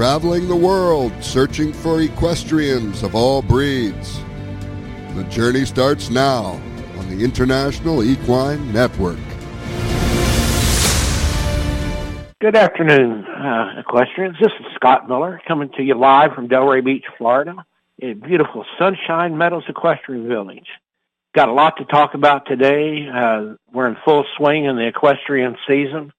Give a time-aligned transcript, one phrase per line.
[0.00, 4.18] traveling the world searching for equestrians of all breeds.
[5.14, 6.58] The journey starts now
[6.96, 9.18] on the International Equine Network.
[12.40, 14.36] Good afternoon, uh, equestrians.
[14.40, 17.56] This is Scott Miller coming to you live from Delray Beach, Florida,
[17.98, 20.68] in beautiful Sunshine Meadows Equestrian Village.
[21.34, 23.06] Got a lot to talk about today.
[23.06, 26.10] Uh, we're in full swing in the equestrian season.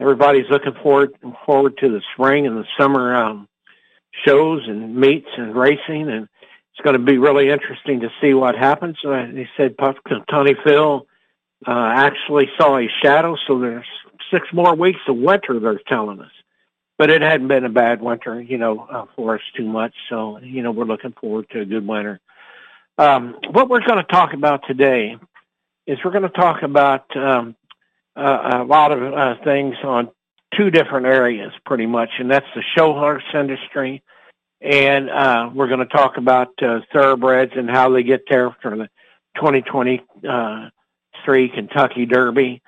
[0.00, 1.14] Everybody's looking forward
[1.46, 3.48] forward to the spring and the summer um,
[4.24, 6.28] shows and meets and racing, and
[6.72, 8.96] it's going to be really interesting to see what happens.
[9.04, 9.96] Uh, they said Puff,
[10.30, 11.06] Tony Phil
[11.66, 13.86] uh, actually saw a shadow, so there's
[14.30, 15.58] six more weeks of winter.
[15.58, 16.32] They're telling us,
[16.98, 19.94] but it hadn't been a bad winter, you know, uh, for us too much.
[20.10, 22.20] So you know, we're looking forward to a good winter.
[22.98, 25.16] Um, what we're going to talk about today
[25.86, 27.54] is we're going to talk about um,
[28.16, 30.10] uh, a lot of uh, things on
[30.56, 34.02] two different areas, pretty much, and that's the show horse industry,
[34.60, 38.76] and uh, we're going to talk about uh, thoroughbreds and how they get there for
[38.76, 38.88] the
[39.36, 42.62] 2023 Kentucky Derby.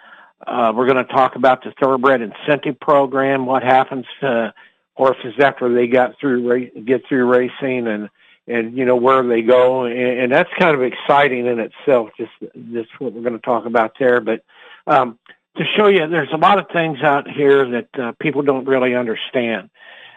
[0.46, 4.52] Uh, we're going to talk about the thoroughbred incentive program, what happens to
[4.94, 8.08] horses after they got through get through racing, and
[8.46, 12.10] and you know where they go, and, and that's kind of exciting in itself.
[12.16, 12.32] Just
[12.72, 14.42] just what we're going to talk about there, but
[14.86, 15.18] um,
[15.58, 18.94] to show you, there's a lot of things out here that uh, people don't really
[18.94, 19.70] understand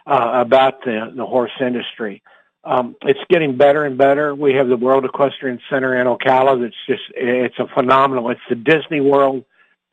[0.06, 2.23] uh, about the the horse industry.
[2.64, 4.36] Um, it's getting better and better.
[4.36, 6.62] We have the World Equestrian Center in Ocala.
[6.62, 8.30] That's just it's a phenomenal.
[8.30, 9.45] It's the Disney World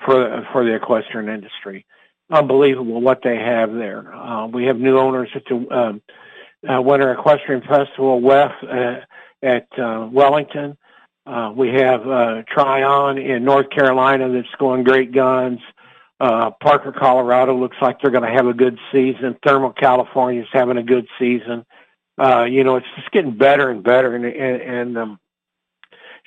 [0.04, 1.86] for for the equestrian industry.
[2.30, 4.14] Unbelievable what they have there.
[4.14, 6.02] Uh, we have new owners at the um,
[6.68, 8.96] uh, Winter Equestrian Festival West uh,
[9.42, 10.76] at uh, Wellington.
[11.28, 15.60] Uh, we have uh, Tryon in North Carolina that's going great guns.
[16.18, 19.36] Uh, Parker, Colorado looks like they're going to have a good season.
[19.44, 21.66] Thermal, California is having a good season.
[22.16, 25.20] Uh, you know, it's just getting better and better, and, and, and um,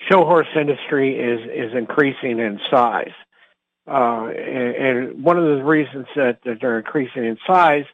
[0.08, 3.12] show horse industry is is increasing in size.
[3.88, 7.86] Uh, and, and one of the reasons that, that they're increasing in size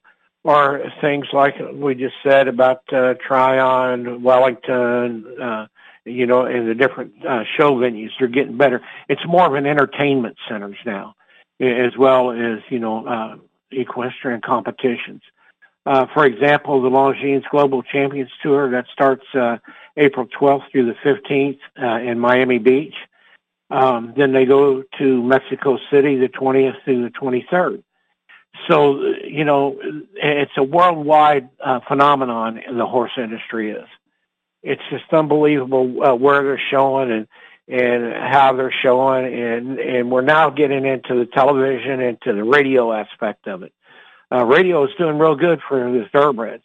[0.43, 5.67] are things like we just said about uh, Tryon, Wellington, uh,
[6.07, 8.09] you know, and the different uh, show venues.
[8.19, 8.81] They're getting better.
[9.09, 11.15] It's more of an entertainment centers now,
[11.59, 13.35] as well as you know, uh,
[13.71, 15.21] equestrian competitions.
[15.85, 19.57] Uh, for example, the Longines Global Champions Tour that starts uh,
[19.95, 22.95] April 12th through the 15th uh, in Miami Beach.
[23.69, 27.83] Um, then they go to Mexico City the 20th through the 23rd.
[28.69, 29.77] So, you know,
[30.15, 33.87] it's a worldwide uh, phenomenon in the horse industry is.
[34.67, 37.27] It's just unbelievable uh, where they're showing and
[37.69, 42.91] and how they're showing and and we're now getting into the television into the radio
[42.93, 43.73] aspect of it.
[44.31, 46.63] Uh, radio is doing real good for the thoroughbreds.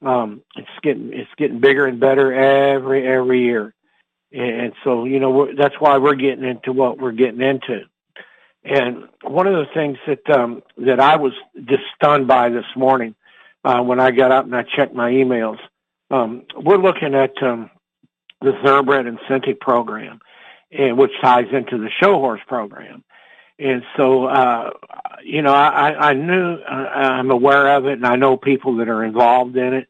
[0.00, 3.74] Um, it's getting it's getting bigger and better every every year,
[4.32, 7.82] and so you know that's why we're getting into what we're getting into.
[8.64, 11.32] And one of the things that um, that I was
[11.66, 13.14] just stunned by this morning
[13.62, 15.58] uh, when I got up and I checked my emails,
[16.10, 17.70] um, we're looking at um,
[18.40, 20.20] the thoroughbred incentive program,
[20.70, 23.04] and which ties into the show horse program.
[23.58, 24.70] And so, uh,
[25.24, 28.88] you know, I, I knew uh, I'm aware of it, and I know people that
[28.88, 29.88] are involved in it.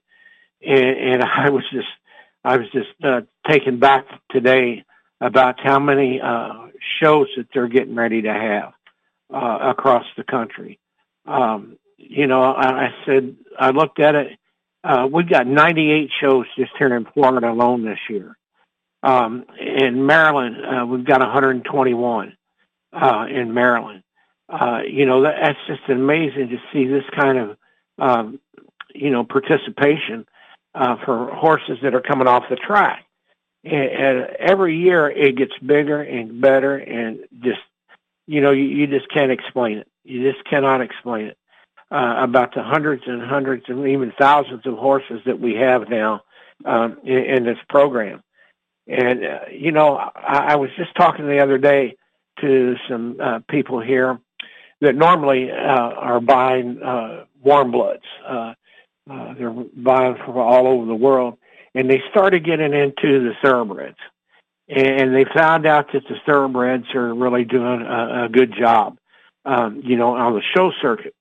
[0.65, 1.89] And, and I was just,
[2.45, 4.85] I was just uh, taken back today
[5.21, 6.69] about how many uh,
[7.01, 8.73] shows that they're getting ready to have
[9.35, 10.79] uh, across the country.
[11.27, 14.39] Um, you know, I, I said I looked at it.
[14.87, 18.37] Uh, we've got 98 shows just here in Florida alone this year.
[19.03, 22.37] Um, in Maryland, uh, we've got 121
[22.93, 24.03] uh, in Maryland.
[24.49, 27.57] Uh, you know, that, that's just amazing to see this kind of,
[27.99, 28.41] um,
[28.95, 30.25] you know, participation
[30.75, 33.07] uh, for horses that are coming off the track
[33.67, 37.61] and, every year it gets bigger and better and just
[38.27, 41.39] you know you, you just can't explain it you just cannot explain it
[41.91, 46.23] uh, about the hundreds and hundreds and even thousands of horses that we have now
[46.65, 48.23] um, in, in this program
[48.87, 51.97] and uh, you know I, I was just talking the other day
[52.41, 54.19] to some uh, people here
[54.81, 58.55] that normally uh, are buying uh, warm bloods uh,
[59.09, 61.39] uh, they're buying from all over the world
[61.77, 63.99] and they started getting into the thoroughbreds.
[64.69, 68.99] And they found out that the thoroughbreds are really doing a, a good job,
[69.45, 71.15] um, you know, on the show circuit.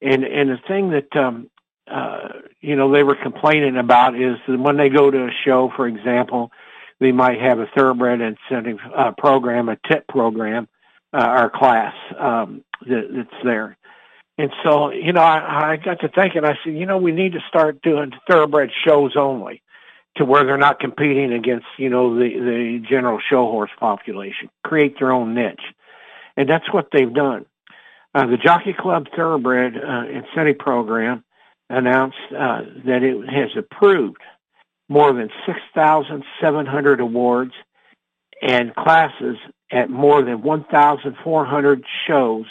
[0.00, 1.50] And and the thing that um,
[1.90, 2.28] uh,
[2.60, 5.88] you know they were complaining about is that when they go to a show, for
[5.88, 6.52] example,
[7.00, 10.68] they might have a thoroughbred incentive uh, program, a tip program,
[11.12, 13.76] uh, or class um, that, that's there.
[14.36, 17.32] And so, you know, I, I got to thinking, I said, you know, we need
[17.32, 19.62] to start doing thoroughbred shows only
[20.16, 24.98] to where they're not competing against, you know, the, the general show horse population, create
[24.98, 25.60] their own niche.
[26.36, 27.46] And that's what they've done.
[28.18, 31.22] Uh, the Jockey Club Thoroughbred uh, Incentive Program
[31.70, 34.20] announced uh, that it has approved
[34.88, 37.52] more than 6,700 awards
[38.42, 39.36] and classes
[39.70, 42.46] at more than 1,400 shows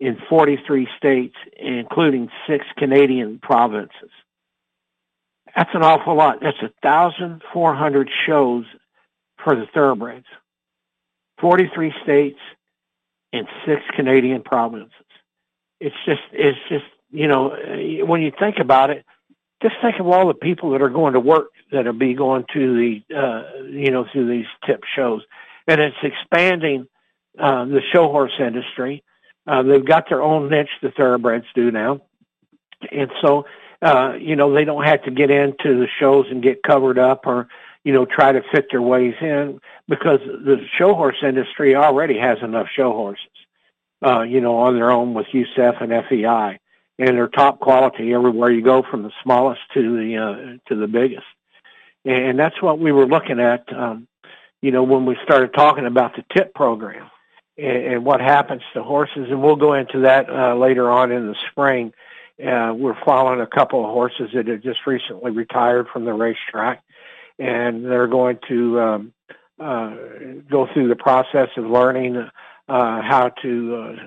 [0.00, 4.10] in 43 states, including six Canadian provinces.
[5.54, 6.38] That's an awful lot.
[6.42, 8.64] That's 1,400 shows
[9.44, 10.26] for the thoroughbreds.
[11.40, 12.38] 43 states
[13.32, 14.92] and six Canadian provinces.
[15.80, 17.56] It's just, it's just, you know,
[18.06, 19.04] when you think about it,
[19.62, 22.74] just think of all the people that are going to work that'll be going to
[23.08, 25.22] the, uh, you know, through these tip shows.
[25.66, 26.86] And it's expanding
[27.38, 29.02] uh, the show horse industry.
[29.46, 32.02] Uh, they've got their own niche, the thoroughbreds do now.
[32.90, 33.46] And so,
[33.82, 37.26] uh, you know, they don't have to get into the shows and get covered up
[37.26, 37.48] or,
[37.86, 42.38] you know, try to fit their ways in because the show horse industry already has
[42.42, 43.24] enough show horses,
[44.04, 46.58] uh, you know, on their own with USEF and FEI
[46.98, 50.86] and they're top quality everywhere you go, from the smallest to the uh, to the
[50.86, 51.26] biggest.
[52.04, 54.06] And that's what we were looking at, um,
[54.62, 57.10] you know, when we started talking about the tip program
[57.58, 59.26] and, and what happens to horses.
[59.28, 61.92] And we'll go into that uh, later on in the spring.
[62.40, 66.82] Uh, we're following a couple of horses that have just recently retired from the racetrack,
[67.38, 69.12] and they're going to um,
[69.60, 69.94] uh,
[70.50, 72.28] go through the process of learning uh,
[73.02, 74.02] how to uh,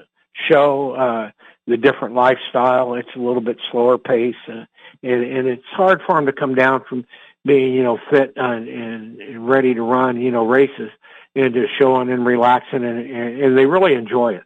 [0.49, 1.31] show uh,
[1.67, 2.95] the different lifestyle.
[2.95, 4.65] It's a little bit slower pace, uh,
[5.03, 7.05] and, and it's hard for them to come down from
[7.45, 10.89] being, you know, fit and, and ready to run, you know, races
[11.35, 14.43] into showing and relaxing, and, and, and they really enjoy it.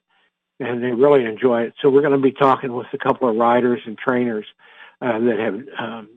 [0.59, 1.73] And they really enjoy it.
[1.81, 4.45] So we're going to be talking with a couple of riders and trainers
[5.01, 6.09] uh, that have um,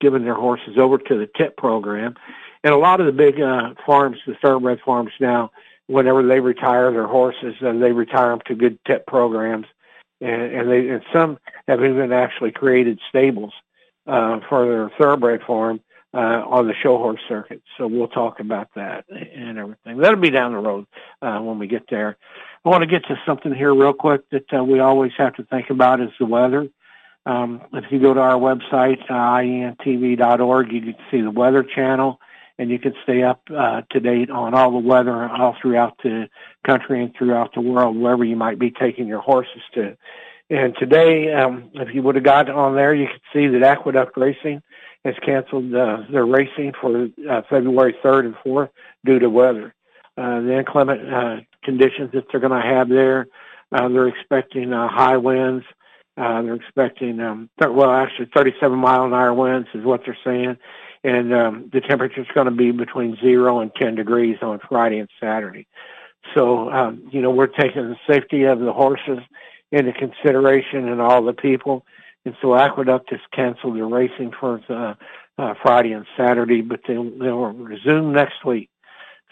[0.00, 2.14] given their horses over to the TIP program.
[2.62, 5.50] And a lot of the big uh, farms, the thoroughbred farms now,
[5.86, 9.66] whenever they retire their horses, and they retire them to good tip programs,
[10.20, 13.52] and, and they and some have even actually created stables
[14.06, 15.80] uh, for their thoroughbred farm
[16.12, 17.62] uh, on the show horse circuit.
[17.78, 19.98] So we'll talk about that and everything.
[19.98, 20.86] That'll be down the road
[21.22, 22.16] uh, when we get there.
[22.64, 25.44] I want to get to something here real quick that uh, we always have to
[25.44, 26.68] think about is the weather.
[27.26, 32.18] Um, if you go to our website, uh, ientv.org, you can see the weather channel
[32.58, 36.28] and you can stay up uh, to date on all the weather all throughout the
[36.66, 39.96] country and throughout the world, wherever you might be taking your horses to.
[40.50, 44.16] And today, um, if you would have got on there, you could see that Aqueduct
[44.16, 44.62] Racing
[45.04, 48.68] has canceled uh, their racing for uh, February 3rd and 4th
[49.06, 49.74] due to weather.
[50.18, 53.26] Uh, the inclement uh, conditions that they're going to have there,
[53.72, 55.64] uh, they're expecting uh, high winds.
[56.20, 60.18] Uh, they're expecting, um, th- well, actually 37 mile an hour winds is what they're
[60.22, 60.56] saying
[61.02, 64.98] and um, the temperature is going to be between zero and 10 degrees on Friday
[64.98, 65.66] and Saturday.
[66.34, 69.18] So, um, you know, we're taking the safety of the horses
[69.72, 71.84] into consideration and all the people.
[72.26, 74.94] And so Aqueduct has canceled their racing for uh,
[75.42, 78.68] uh, Friday and Saturday, but they'll, they'll resume next week.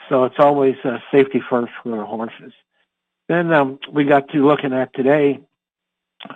[0.08, 2.54] So it's always uh, safety first for the horses.
[3.28, 5.40] Then um, we got to looking at today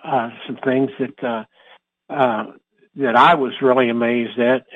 [0.05, 1.45] uh, some things that uh,
[2.13, 2.53] uh,
[2.97, 4.67] that I was really amazed at,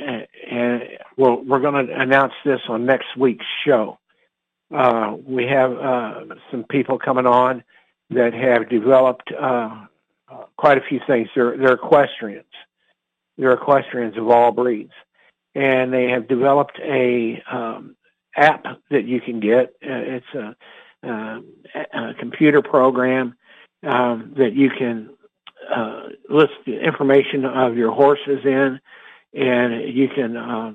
[0.50, 0.82] and
[1.16, 3.98] well, we're going to announce this on next week's show.
[4.74, 6.20] Uh, we have uh,
[6.50, 7.62] some people coming on
[8.10, 9.86] that have developed uh,
[10.56, 11.28] quite a few things.
[11.34, 12.44] They're, they're equestrians.
[13.38, 14.92] They're equestrians of all breeds,
[15.54, 17.96] and they have developed a um,
[18.36, 19.74] app that you can get.
[19.84, 20.56] Uh, it's a,
[21.06, 21.40] uh,
[21.92, 23.36] a computer program
[23.82, 25.10] um, that you can
[25.74, 28.80] uh, list the information of your horses in,
[29.34, 30.36] and you can.
[30.36, 30.72] Uh,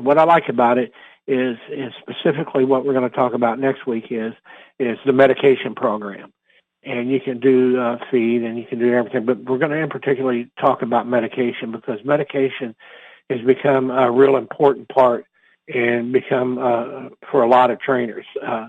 [0.00, 0.92] what I like about it
[1.26, 4.32] is, is specifically what we're going to talk about next week is
[4.78, 6.32] is the medication program,
[6.84, 9.26] and you can do uh, feed and you can do everything.
[9.26, 12.74] But we're going to in particularly talk about medication because medication
[13.30, 15.26] has become a real important part
[15.72, 18.24] and become uh, for a lot of trainers.
[18.44, 18.68] Uh,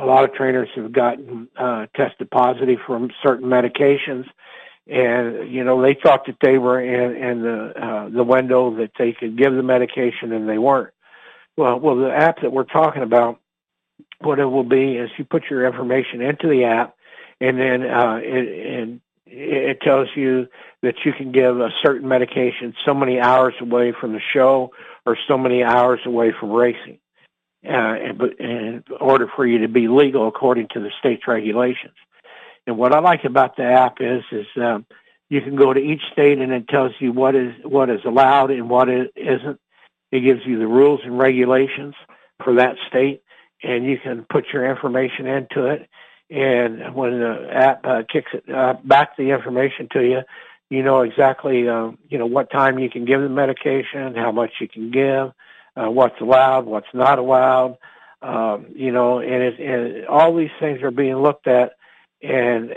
[0.00, 4.26] a lot of trainers have gotten uh, tested positive from certain medications
[4.90, 8.90] and you know they thought that they were in, in the uh, the window that
[8.98, 10.92] they could give the medication and they weren't.
[11.56, 13.38] Well, well, the app that we're talking about,
[14.20, 16.96] what it will be is you put your information into the app,
[17.40, 20.48] and then uh, it, and it tells you
[20.82, 24.72] that you can give a certain medication so many hours away from the show
[25.06, 26.98] or so many hours away from racing,
[27.68, 27.94] uh,
[28.38, 31.94] in order for you to be legal according to the state's regulations.
[32.66, 34.86] And what I like about the app is is um,
[35.28, 38.50] you can go to each state and it tells you what is what is allowed
[38.50, 39.60] and what is, isn't.
[40.12, 41.94] It gives you the rules and regulations
[42.42, 43.22] for that state,
[43.62, 45.88] and you can put your information into it.
[46.30, 50.20] And when the app uh, kicks it uh, back the information to you,
[50.68, 54.50] you know exactly uh, you know what time you can give the medication, how much
[54.60, 55.32] you can give,
[55.76, 57.78] uh, what's allowed, what's not allowed.
[58.22, 61.72] Um, you know, and, it, and all these things are being looked at.
[62.22, 62.74] And uh,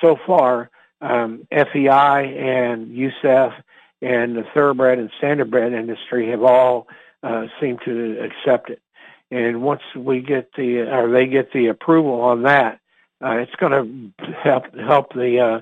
[0.00, 0.70] so far,
[1.00, 3.54] um, FEI and USEF
[4.02, 6.88] and the thoroughbred and standardbred industry have all
[7.22, 8.82] uh, seemed to accept it.
[9.30, 12.80] And once we get the, or they get the approval on that,
[13.24, 13.72] uh, it's going
[14.20, 15.60] to help help the uh,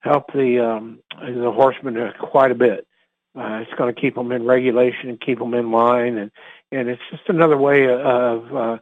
[0.00, 2.86] help the um, the horsemen quite a bit.
[3.34, 6.30] Uh, it's going to keep them in regulation and keep them in line, and
[6.70, 8.78] and it's just another way of uh,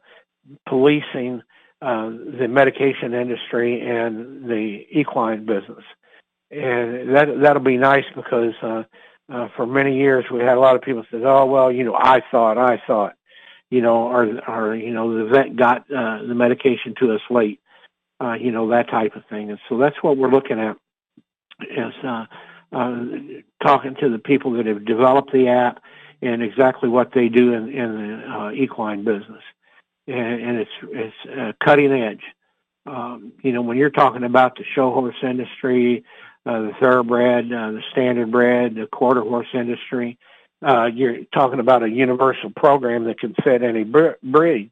[0.69, 1.43] policing
[1.83, 5.85] uh, the medication industry and the equine business,
[6.51, 8.83] and that that'll be nice because uh,
[9.33, 11.95] uh, for many years we had a lot of people say, "Oh well, you know,
[11.95, 13.15] I thought, I thought,"
[13.71, 17.61] you know, or or you know, the vet got uh, the medication to us late,
[18.21, 20.77] uh, you know, that type of thing, and so that's what we're looking at
[21.63, 22.25] is uh,
[22.73, 23.05] uh,
[23.63, 25.83] talking to the people that have developed the app
[26.23, 29.43] and exactly what they do in, in the uh, equine business,
[30.07, 32.23] and, and it's it's uh, cutting edge.
[32.87, 36.05] Um, you know, when you're talking about the show horse industry,
[36.47, 40.19] uh, the thoroughbred, uh, the standardbred, the quarter horse industry,
[40.67, 44.71] uh, you're talking about a universal program that can fit any breed,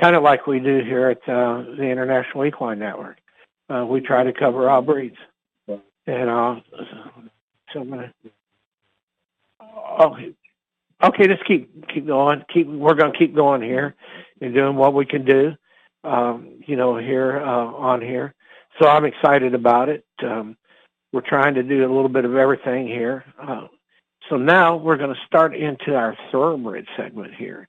[0.00, 3.18] kind of like we do here at uh, the International Equine Network.
[3.68, 5.16] Uh, we try to cover all breeds.
[6.06, 6.56] And uh,
[7.72, 8.12] so I'm gonna.
[10.00, 10.34] Okay,
[11.02, 11.28] okay.
[11.28, 12.42] Let's keep keep going.
[12.52, 12.68] Keep.
[12.68, 13.94] We're gonna keep going here
[14.40, 15.52] and doing what we can do.
[16.04, 18.34] Um, you know, here uh, on here.
[18.80, 20.04] So I'm excited about it.
[20.22, 20.56] Um,
[21.12, 23.24] we're trying to do a little bit of everything here.
[23.40, 23.66] Uh,
[24.28, 27.68] so now we're going to start into our thoroughbred segment here.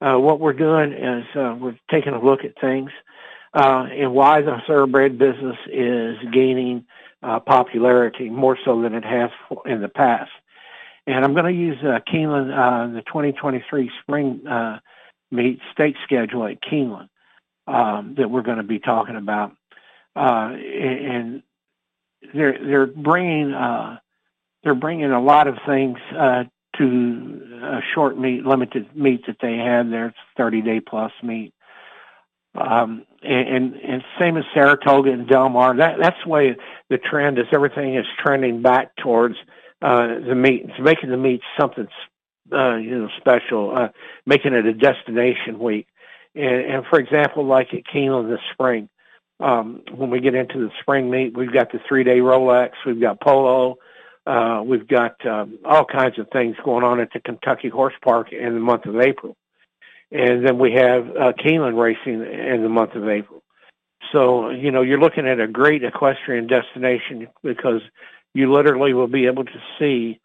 [0.00, 2.90] Uh, what we're doing is uh, we're taking a look at things
[3.54, 6.84] uh, and why the thoroughbred business is gaining
[7.22, 9.30] uh, popularity more so than it has
[9.66, 10.30] in the past.
[11.06, 14.78] And I'm going to use uh, Keeneland, uh, the 2023 spring uh,
[15.30, 17.08] meet stake schedule at Keeneland
[17.66, 19.52] um, that we're going to be talking about.
[20.14, 21.42] Uh, and
[22.34, 23.98] they're they're bringing uh,
[24.64, 26.44] they're bringing a lot of things uh,
[26.76, 30.06] to a short meet, limited meet that they have there.
[30.06, 31.52] It's 30 day plus meet.
[32.60, 35.76] Um, and, and same as Saratoga and Del Mar.
[35.76, 36.56] That that's the way
[36.88, 37.46] the trend is.
[37.52, 39.34] Everything is trending back towards
[39.82, 40.62] uh, the meet.
[40.64, 41.88] It's making the meet something
[42.52, 43.88] uh, you know special, uh,
[44.26, 45.86] making it a destination week.
[46.34, 48.88] And, and for example, like at Keeneland this spring,
[49.40, 53.00] um, when we get into the spring meet, we've got the three day Rolex, we've
[53.00, 53.76] got polo,
[54.26, 58.32] uh, we've got um, all kinds of things going on at the Kentucky Horse Park
[58.32, 59.36] in the month of April
[60.10, 63.42] and then we have uh, racing in the month of April.
[64.12, 67.82] So you know you're looking at a great equestrian destination because
[68.34, 70.20] you literally will be able to see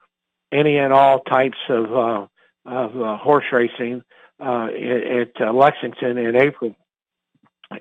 [0.51, 2.27] any and all types of uh,
[2.65, 4.03] of uh, horse racing
[4.39, 6.75] uh, at, uh, Lexington in April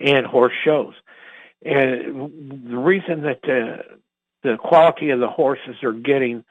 [0.00, 0.94] and horse shows.
[1.64, 3.82] And the reason that uh,
[4.42, 6.44] the quality of the horses are getting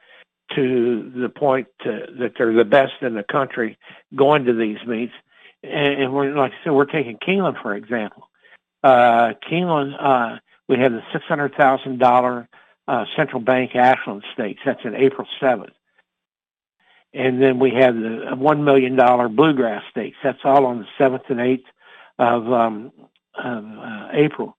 [0.54, 3.78] to the point to, that they're the best in the country
[4.14, 5.12] going to these meets
[5.62, 8.28] and, and we're like I said, we're taking Keeneland for example.
[8.82, 10.38] Uh, Keeneland, uh,
[10.68, 12.48] we have the six hundred thousand dollar
[12.88, 14.60] uh, central bank Ashland Stakes.
[14.64, 15.74] That's in April seventh,
[17.14, 20.16] and then we have the one million dollar Bluegrass Stakes.
[20.22, 21.66] That's all on the seventh and eighth
[22.18, 22.92] of, um,
[23.36, 24.56] of uh, April.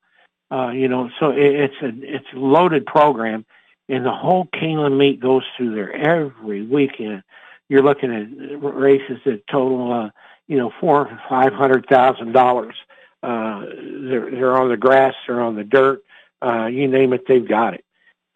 [0.51, 3.45] Uh, you know, so it, it's a it's a loaded program,
[3.89, 7.23] and the whole Keeneland meet goes through there every weekend.
[7.69, 10.09] You're looking at races that total uh,
[10.47, 12.75] you know, four five hundred thousand dollars.
[13.21, 16.03] Uh, they're they're on the grass, they're on the dirt,
[16.41, 17.85] uh, you name it, they've got it,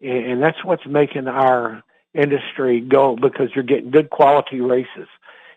[0.00, 1.82] and, and that's what's making our
[2.14, 5.08] industry go because you're getting good quality races,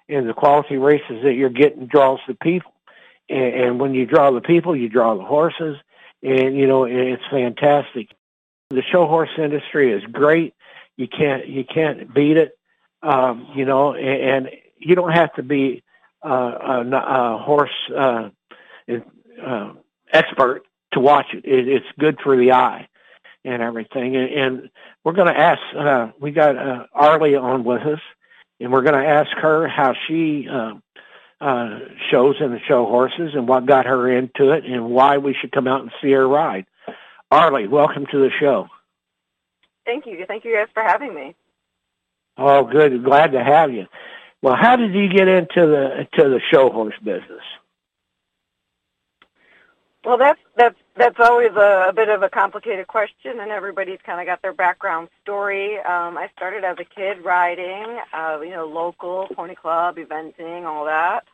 [0.10, 2.74] and the quality races that you're getting draws the people,
[3.30, 5.78] and, and when you draw the people, you draw the horses,
[6.22, 8.10] and you know it's fantastic.
[8.70, 10.54] The show horse industry is great.
[10.98, 12.58] You can't you can't beat it.
[13.02, 15.84] Um, you know, and, and you don't have to be
[16.24, 18.30] uh, a, a horse uh,
[19.46, 19.74] uh,
[20.14, 20.64] expert
[20.94, 21.46] to watch it.
[21.46, 21.68] it.
[21.68, 22.88] It's good for the eye
[23.44, 24.16] and everything.
[24.16, 24.70] And, and
[25.04, 25.62] we're going to ask.
[25.78, 28.00] Uh, we got uh, Arlie on with us,
[28.60, 30.74] and we're going to ask her how she uh,
[31.40, 35.36] uh, shows in the show horses and what got her into it, and why we
[35.40, 36.66] should come out and see her ride.
[37.32, 38.68] Arlie, welcome to the show.
[39.86, 40.26] Thank you.
[40.28, 41.36] Thank you guys for having me.
[42.38, 43.04] Oh, good.
[43.04, 43.88] Glad to have you.
[44.42, 47.44] Well, how did you get into the to the show horse business?
[50.04, 54.20] Well, that's that's that's always a, a bit of a complicated question, and everybody's kind
[54.20, 55.78] of got their background story.
[55.80, 60.86] Um, I started as a kid riding, uh, you know, local pony club, eventing, all
[60.86, 61.26] that.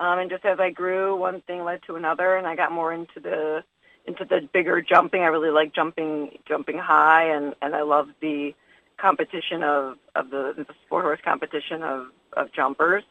[0.00, 2.92] Um, and just as I grew, one thing led to another, and I got more
[2.92, 3.62] into the
[4.06, 5.22] into the bigger jumping.
[5.22, 8.52] I really like jumping jumping high, and and I love the
[8.98, 13.04] competition of of the, the sport horse competition of of jumpers.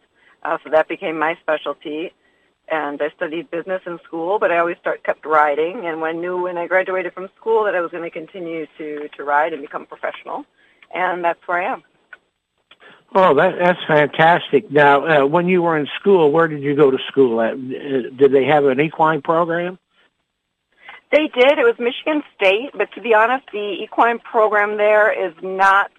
[0.44, 2.12] Uh, so that became my specialty
[2.70, 5.86] and I studied business in school, but I always start kept riding.
[5.86, 9.08] And when knew when I graduated from school that I was going to continue to
[9.16, 10.46] to ride and become professional,
[10.94, 11.84] and that's where I am.
[13.16, 14.70] Oh, that, that's fantastic.
[14.70, 17.54] Now, uh, when you were in school, where did you go to school at?
[17.54, 19.80] Uh, did they have an equine program?
[21.12, 21.58] They did.
[21.58, 25.92] It was Michigan State, but to be honest, the equine program there is not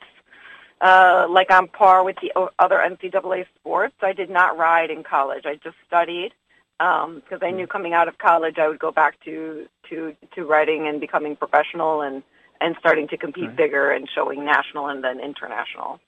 [0.81, 3.95] uh, like on par with the other NCAA sports.
[4.03, 5.45] I did not ride in college.
[5.47, 6.33] I just studied
[6.79, 7.71] because um, I knew mm.
[7.71, 12.03] coming out of college I would go back to to to writing and becoming professional
[12.03, 12.23] and
[12.61, 13.57] and starting to compete right.
[13.57, 16.01] bigger and showing national and then international.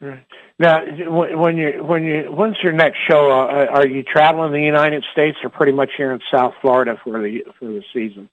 [0.00, 0.24] Right.
[0.58, 3.30] Now, when you when you when's your next show?
[3.30, 7.22] Uh, are you traveling the United States or pretty much here in South Florida for
[7.22, 8.28] the for the season?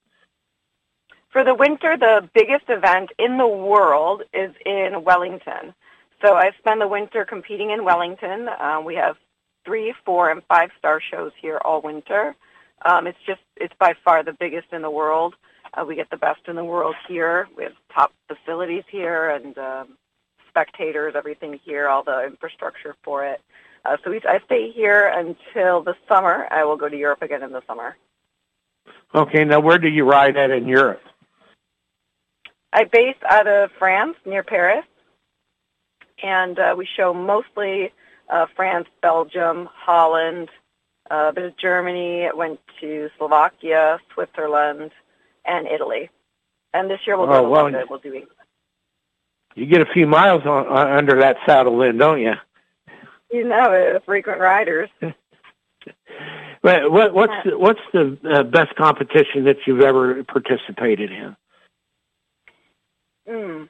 [1.32, 5.74] For the winter, the biggest event in the world is in Wellington.
[6.22, 8.50] So I spend the winter competing in Wellington.
[8.50, 9.16] Uh, we have
[9.66, 12.36] three, four, and five star shows here all winter.
[12.86, 15.36] Um, it's just it's by far the biggest in the world.
[15.74, 17.48] Uh, we get the best in the world here.
[17.56, 19.98] We have top facilities here and um,
[20.50, 23.40] spectators, everything here, all the infrastructure for it.
[23.86, 26.48] Uh, so we, I stay here until the summer.
[26.52, 27.96] I will go to Europe again in the summer.
[29.16, 31.02] Okay, now where do you ride at in Europe?
[32.74, 34.86] I base out of France, near Paris,
[36.24, 37.92] and uh, we show mostly
[38.30, 40.50] uh, France, Belgium, Holland,
[41.10, 42.30] uh, a bit of Germany.
[42.34, 44.92] Went to Slovakia, Switzerland,
[45.46, 46.10] and Italy.
[46.74, 47.84] And this year we'll oh, go to well, London.
[47.90, 48.30] We'll do England.
[49.56, 52.34] You get a few miles on, uh, under that saddle, then, don't you?
[53.32, 54.90] You know it, frequent riders.
[56.62, 61.36] but what, what's the, what's the uh, best competition that you've ever participated in?
[63.28, 63.64] Hmm.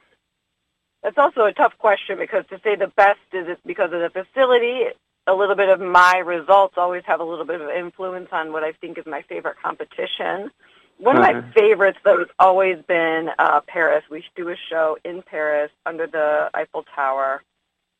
[1.02, 4.10] That's also a tough question because to say the best is it because of the
[4.10, 4.84] facility,
[5.26, 8.62] a little bit of my results always have a little bit of influence on what
[8.62, 10.50] I think is my favorite competition.
[10.98, 11.50] One of my uh-huh.
[11.54, 14.04] favorites though has always been uh, Paris.
[14.10, 17.42] We do a show in Paris under the Eiffel Tower,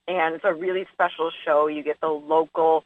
[0.06, 1.66] and it's a really special show.
[1.66, 2.84] You get the local,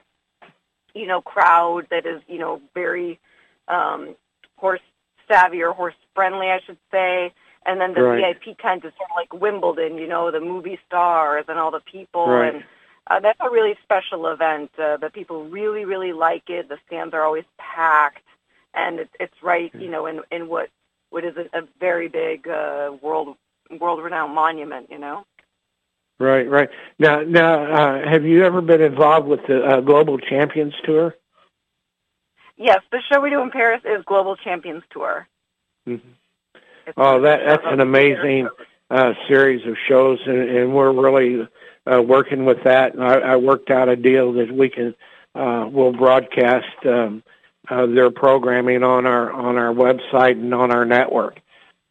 [0.95, 3.21] you know, crowd that is you know very
[3.69, 4.17] um,
[4.57, 4.81] horse
[5.29, 7.33] savvy or horse friendly, I should say
[7.67, 8.37] and then the right.
[8.45, 11.81] VIP tent is sort of like Wimbledon, you know, the movie stars and all the
[11.81, 12.55] people, right.
[12.55, 12.65] and
[13.09, 14.71] uh, that's a really special event.
[14.79, 16.69] Uh, the people really, really like it.
[16.69, 18.25] The stands are always packed,
[18.75, 20.71] and it, it's right, you know, in in what
[21.11, 23.37] what is a, a very big uh, world
[23.81, 25.25] world renowned monument, you know.
[26.19, 26.71] Right, right.
[26.99, 31.15] Now, now, uh, have you ever been involved with the uh, Global Champions Tour?
[32.57, 35.29] Yes, the show we do in Paris is Global Champions Tour.
[35.87, 36.09] Mm-hmm.
[36.97, 38.49] Oh, that that's an amazing
[38.91, 41.49] uh, series of shows, and, and we're really
[41.87, 42.95] uh, working with that.
[42.95, 44.95] And I, I worked out a deal that we can
[45.35, 47.23] uh, will broadcast um,
[47.69, 51.41] uh, their programming on our on our website and on our network.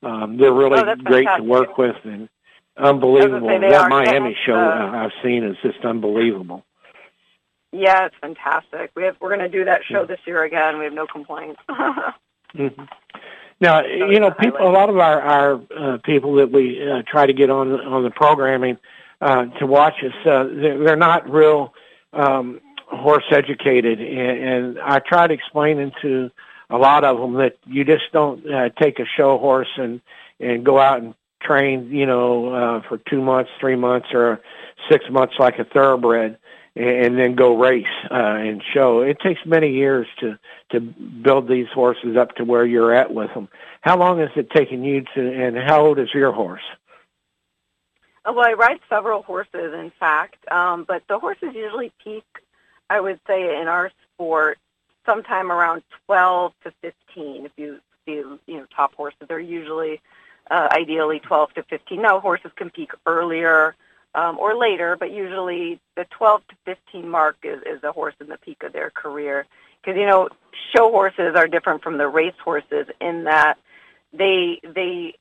[0.03, 2.29] Um, they're really oh, great to work with and
[2.77, 3.47] unbelievable.
[3.47, 6.63] That Miami show uh, I've seen is just unbelievable.
[7.71, 8.91] Yeah, it's fantastic.
[8.95, 10.05] We have we're going to do that show yeah.
[10.07, 10.77] this year again.
[10.77, 11.59] We have no complaints.
[11.69, 12.83] mm-hmm.
[13.61, 14.59] Now, you know, people.
[14.59, 18.03] A lot of our our uh, people that we uh, try to get on on
[18.03, 18.77] the programming
[19.21, 21.73] uh, to watch us, uh, they're, they're not real
[22.13, 26.29] um, horse educated, and, and I try to explain to
[26.69, 30.01] a lot of them that you just don't uh, take a show horse and
[30.39, 34.41] and go out and train, you know, uh, for two months, three months, or
[34.91, 36.37] six months like a thoroughbred
[36.75, 39.01] and then go race uh, and show.
[39.01, 40.37] It takes many years to
[40.71, 43.47] to build these horses up to where you're at with them.
[43.81, 46.63] How long has it taken you to, and how old is your horse?
[48.25, 52.25] Oh, well, I ride several horses, in fact, um, but the horses usually peak,
[52.89, 54.57] I would say, in our sport
[55.05, 57.45] sometime around 12 to 15.
[57.45, 60.01] If you see, you know, top horses, they're usually
[60.49, 62.01] uh, ideally 12 to 15.
[62.01, 63.75] Now, horses can peak earlier
[64.15, 68.27] um, or later, but usually the 12 to 15 mark is, is a horse in
[68.27, 69.45] the peak of their career.
[69.81, 70.29] Because, you know,
[70.75, 73.57] show horses are different from the race horses in that
[74.17, 75.15] they they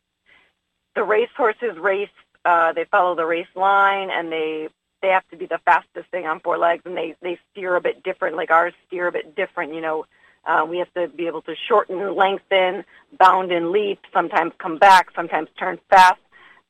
[0.94, 2.08] the race horses race.
[2.44, 4.68] Uh, they follow the race line, and they
[5.02, 7.80] they have to be the fastest thing on four legs, and they they steer a
[7.80, 8.36] bit different.
[8.36, 9.74] Like ours steer a bit different.
[9.74, 10.06] You know,
[10.46, 12.84] uh, we have to be able to shorten, lengthen,
[13.18, 14.00] bound and leap.
[14.12, 15.08] Sometimes come back.
[15.14, 16.20] Sometimes turn fast.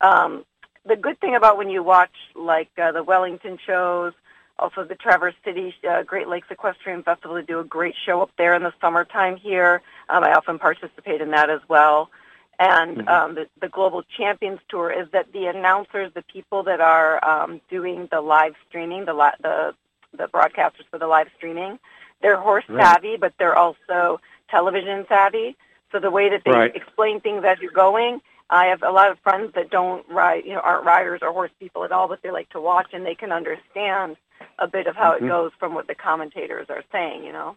[0.00, 0.44] Um,
[0.87, 4.12] the good thing about when you watch like uh, the Wellington shows,
[4.59, 8.31] also the Traverse City uh, Great Lakes Equestrian Festival, they do a great show up
[8.37, 9.83] there in the summertime here.
[10.09, 12.11] Um, I often participate in that as well.
[12.59, 13.09] And mm-hmm.
[13.09, 17.61] um, the, the Global Champions Tour is that the announcers, the people that are um,
[17.68, 19.75] doing the live streaming, the, li- the
[20.16, 21.77] the broadcasters for the live streaming,
[22.23, 22.85] they're horse right.
[22.85, 25.57] savvy, but they're also television savvy.
[25.90, 26.77] So the way that they right.
[26.77, 30.52] explain things as you're going, I have a lot of friends that don't ride, you
[30.52, 33.14] know, aren't riders or horse people at all, but they like to watch and they
[33.14, 34.16] can understand
[34.59, 35.24] a bit of how mm-hmm.
[35.24, 37.57] it goes from what the commentators are saying, you know.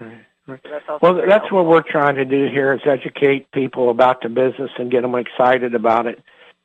[0.00, 0.24] Right.
[0.46, 0.60] Right.
[0.64, 1.58] So that's well, that's helpful.
[1.58, 5.14] what we're trying to do here is educate people about the business and get them
[5.14, 6.22] excited about it.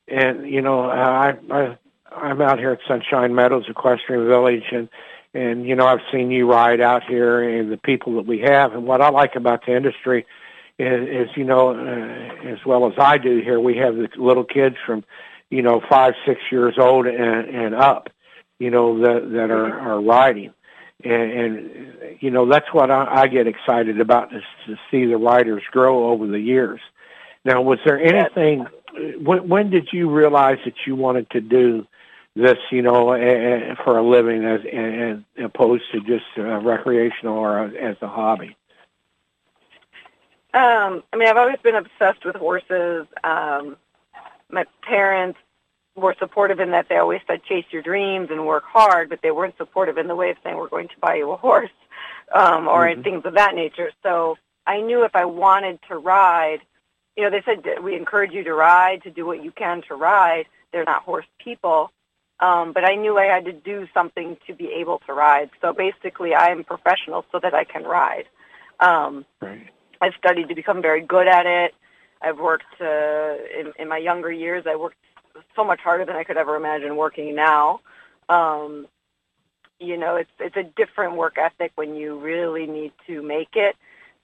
[0.07, 1.77] And you know, I, I
[2.15, 4.87] I'm out here at Sunshine Meadows Equestrian Village, and
[5.33, 8.73] and you know, I've seen you ride out here and the people that we have.
[8.73, 10.25] And what I like about the industry
[10.79, 14.75] is you know, uh, as well as I do here, we have the little kids
[14.85, 15.03] from,
[15.49, 18.09] you know, five, six years old and, and up,
[18.59, 20.53] you know, that that are are riding.
[21.03, 25.17] And, and you know that's what I, I get excited about is to see the
[25.17, 26.79] riders grow over the years.
[27.43, 28.65] Now, was there anything?
[29.21, 31.85] When, when did you realize that you wanted to do
[32.35, 37.37] this, you know, a, a, for a living as and, opposed to just uh, recreational
[37.37, 38.55] or as a hobby?
[40.53, 43.07] Um, I mean, I've always been obsessed with horses.
[43.23, 43.77] Um,
[44.49, 45.39] my parents
[45.95, 49.31] were supportive in that they always said chase your dreams and work hard, but they
[49.31, 51.69] weren't supportive in the way of saying we're going to buy you a horse
[52.33, 53.01] um, or mm-hmm.
[53.01, 53.91] things of that nature.
[54.03, 56.59] So I knew if I wanted to ride,
[57.15, 59.95] you know, they said we encourage you to ride, to do what you can to
[59.95, 60.45] ride.
[60.71, 61.91] They're not horse people.
[62.39, 65.49] Um, but I knew I had to do something to be able to ride.
[65.61, 68.25] So basically, I am professional so that I can ride.
[68.79, 69.69] Um, right.
[70.03, 71.73] I've studied to become very good at it.
[72.21, 74.65] I've worked uh, in, in my younger years.
[74.67, 74.97] I worked
[75.55, 77.79] so much harder than I could ever imagine working now.
[78.27, 78.87] Um,
[79.79, 83.75] you know, it's it's a different work ethic when you really need to make it.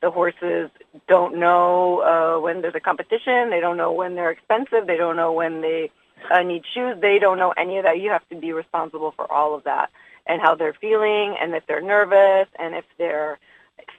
[0.02, 0.70] The horses
[1.08, 3.50] don't know uh, when there's a competition.
[3.50, 4.88] They don't know when they're expensive.
[4.88, 5.92] They don't know when they
[6.32, 6.96] uh, need shoes.
[7.02, 8.00] They don't know any of that.
[8.00, 9.90] You have to be responsible for all of that
[10.26, 13.40] and how they're feeling and if they're nervous and if they're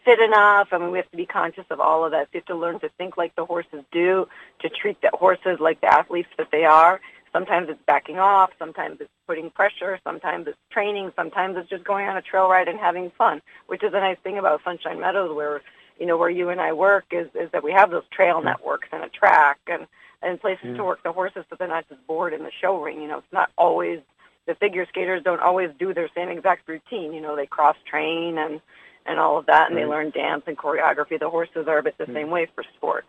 [0.05, 0.69] fit enough.
[0.73, 2.29] I mean, we have to be conscious of all of that.
[2.33, 4.29] We have to learn to think like the horses do,
[4.61, 7.01] to treat the horses like the athletes that they are.
[7.33, 8.51] Sometimes it's backing off.
[8.59, 10.01] Sometimes it's putting pressure.
[10.03, 11.13] Sometimes it's training.
[11.15, 14.19] Sometimes it's just going on a trail ride and having fun, which is a nice
[14.25, 15.63] thing about Sunshine Meadows where,
[15.99, 18.89] you know, where you and I work is, is that we have those trail networks
[18.93, 19.87] and a track and,
[20.23, 20.77] and places yeah.
[20.79, 23.01] to work the horses so they're not just bored in the show ring.
[23.01, 24.01] You know, it's not always,
[24.47, 27.13] the figure skaters don't always do their same exact routine.
[27.13, 28.61] You know, they cross train and,
[29.07, 29.85] and all of that, and right.
[29.85, 31.19] they learn dance and choreography.
[31.19, 32.15] The horses are a bit the mm-hmm.
[32.15, 33.05] same way for sport.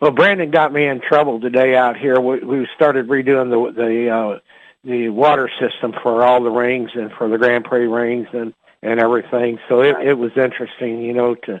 [0.00, 2.20] Well, Brandon got me in trouble today out here.
[2.20, 4.38] We, we started redoing the the uh,
[4.84, 9.00] the water system for all the rings and for the Grand Prix rings and and
[9.00, 9.58] everything.
[9.68, 11.60] So it, it was interesting, you know, to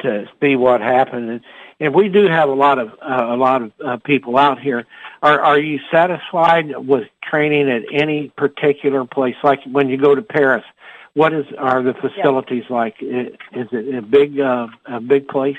[0.00, 1.30] to see what happened.
[1.30, 1.40] And,
[1.80, 4.84] and we do have a lot of uh, a lot of uh, people out here.
[5.22, 9.36] Are are you satisfied with training at any particular place?
[9.42, 10.64] Like when you go to Paris,
[11.14, 12.76] what is are the facilities yeah.
[12.76, 12.94] like?
[13.00, 15.56] Is it a big uh, a big place?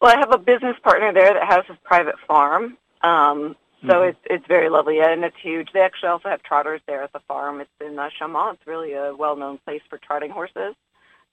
[0.00, 2.76] Well, I have a business partner there that has a private farm.
[3.02, 4.08] Um, so mm-hmm.
[4.08, 5.68] it's it's very lovely and it's huge.
[5.72, 7.60] They actually also have trotters there at the farm.
[7.60, 8.54] It's in uh, Chaumont.
[8.54, 10.74] It's really a well-known place for trotting horses.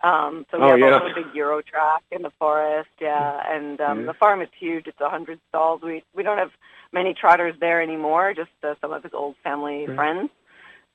[0.04, 0.92] Um, so we oh, have yeah.
[0.92, 3.42] also a big Euro track in the forest, yeah.
[3.48, 4.08] And um, yeah.
[4.08, 4.88] the farm is huge.
[4.88, 5.82] It's a hundred stalls.
[5.82, 6.52] We we don't have
[6.92, 8.34] many trotters there anymore.
[8.34, 9.96] Just uh, some of his old family right.
[9.96, 10.30] friends.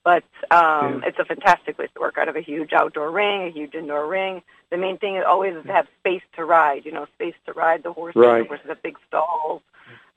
[0.09, 1.09] But um, yeah.
[1.09, 4.07] it's a fantastic place to work out of a huge outdoor ring, a huge indoor
[4.07, 4.41] ring.
[4.71, 6.87] The main thing is always is to have space to ride.
[6.87, 8.17] You know, space to ride the horses.
[8.17, 8.43] Right.
[8.45, 9.61] The horses have big stalls.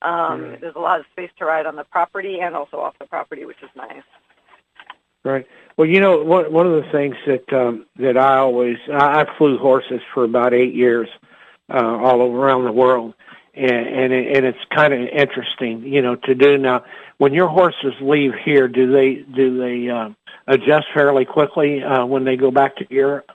[0.02, 0.62] Um, right.
[0.62, 3.44] There's a lot of space to ride on the property and also off the property,
[3.44, 4.04] which is nice.
[5.26, 5.46] Right.
[5.76, 9.38] Well, you know, one one of the things that um, that I always I, I
[9.38, 11.10] flew horses for about eight years,
[11.70, 13.14] uh, all over around the world,
[13.54, 16.84] and and, it, and it's kind of interesting, you know, to do now
[17.18, 20.10] when your horses leave here, do they do they uh,
[20.48, 23.30] adjust fairly quickly uh, when they go back to Europe?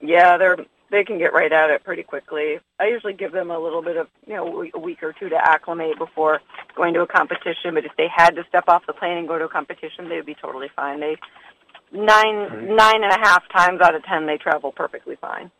[0.00, 0.58] Yeah, they're
[0.90, 2.58] they can get right at it pretty quickly.
[2.78, 5.36] I usually give them a little bit of you know a week or two to
[5.36, 6.40] acclimate before
[6.76, 7.74] going to a competition.
[7.74, 10.16] But if they had to step off the plane and go to a competition, they
[10.16, 11.00] would be totally fine.
[11.00, 11.16] They
[11.92, 12.62] nine right.
[12.68, 15.50] nine and a half times out of ten they travel perfectly fine.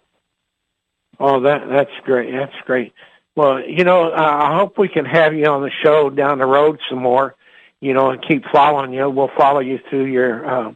[1.18, 2.33] Oh, that that's great.
[2.33, 2.92] That's great.
[3.35, 6.81] Well, you know, I hope we can have you on the show down the road
[6.88, 7.35] some more.
[7.81, 9.09] You know, and keep following you.
[9.11, 10.72] We'll follow you through your, uh,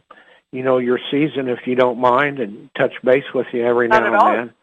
[0.51, 4.03] you know, your season if you don't mind, and touch base with you every Not
[4.03, 4.53] now and then.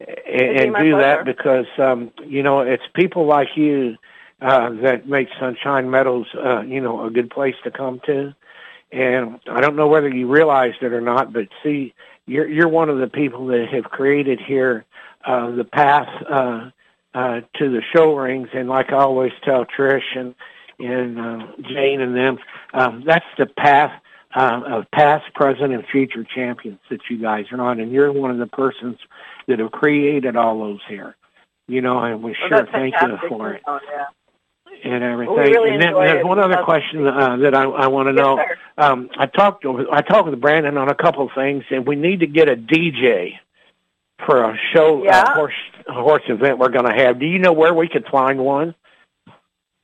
[0.00, 0.98] And, and do pleasure.
[0.98, 3.96] that because um, you know it's people like you
[4.40, 8.34] uh, that make Sunshine Meadows, uh, you know, a good place to come to.
[8.92, 11.94] And I don't know whether you realized it or not, but see,
[12.26, 14.84] you're you're one of the people that have created here
[15.26, 16.70] uh, the path uh,
[17.14, 18.48] uh, to the show rings.
[18.54, 20.34] And like I always tell Trish and
[20.80, 22.38] and uh, Jane and them,
[22.72, 23.92] um, that's the path
[24.34, 27.78] uh, of past, present, and future champions that you guys are on.
[27.78, 28.96] And you're one of the persons
[29.46, 31.14] that have created all those here.
[31.68, 34.06] You know, and we Well, sure thank you for it Oh, yeah.
[34.92, 35.34] and everything.
[35.34, 36.26] Well, we really and then there's it.
[36.26, 38.36] one other question uh, that I, I want to know.
[38.36, 38.56] Sir.
[38.76, 41.94] Um, I talked with I talked with Brandon on a couple of things, and we
[41.96, 43.34] need to get a DJ
[44.26, 45.20] for a show Yeah.
[45.22, 45.52] uh, horse
[45.88, 47.18] horse event we're going to have.
[47.20, 48.74] Do you know where we could find one?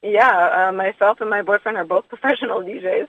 [0.03, 3.09] Yeah, uh, myself and my boyfriend are both professional DJs.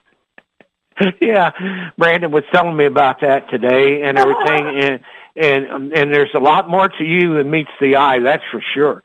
[1.20, 1.50] yeah,
[1.96, 5.00] Brandon was telling me about that today and everything, and
[5.34, 8.18] and um, and there's a lot more to you than meets the eye.
[8.18, 9.02] That's for sure.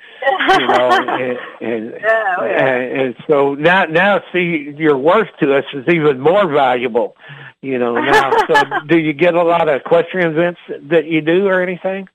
[0.60, 2.66] You know, and, and Yeah, oh, yeah.
[2.68, 7.16] and, and so now now see your worth to us is even more valuable.
[7.62, 8.32] You know now.
[8.48, 8.56] So
[8.88, 10.60] do you get a lot of equestrian events
[10.90, 12.10] that you do or anything?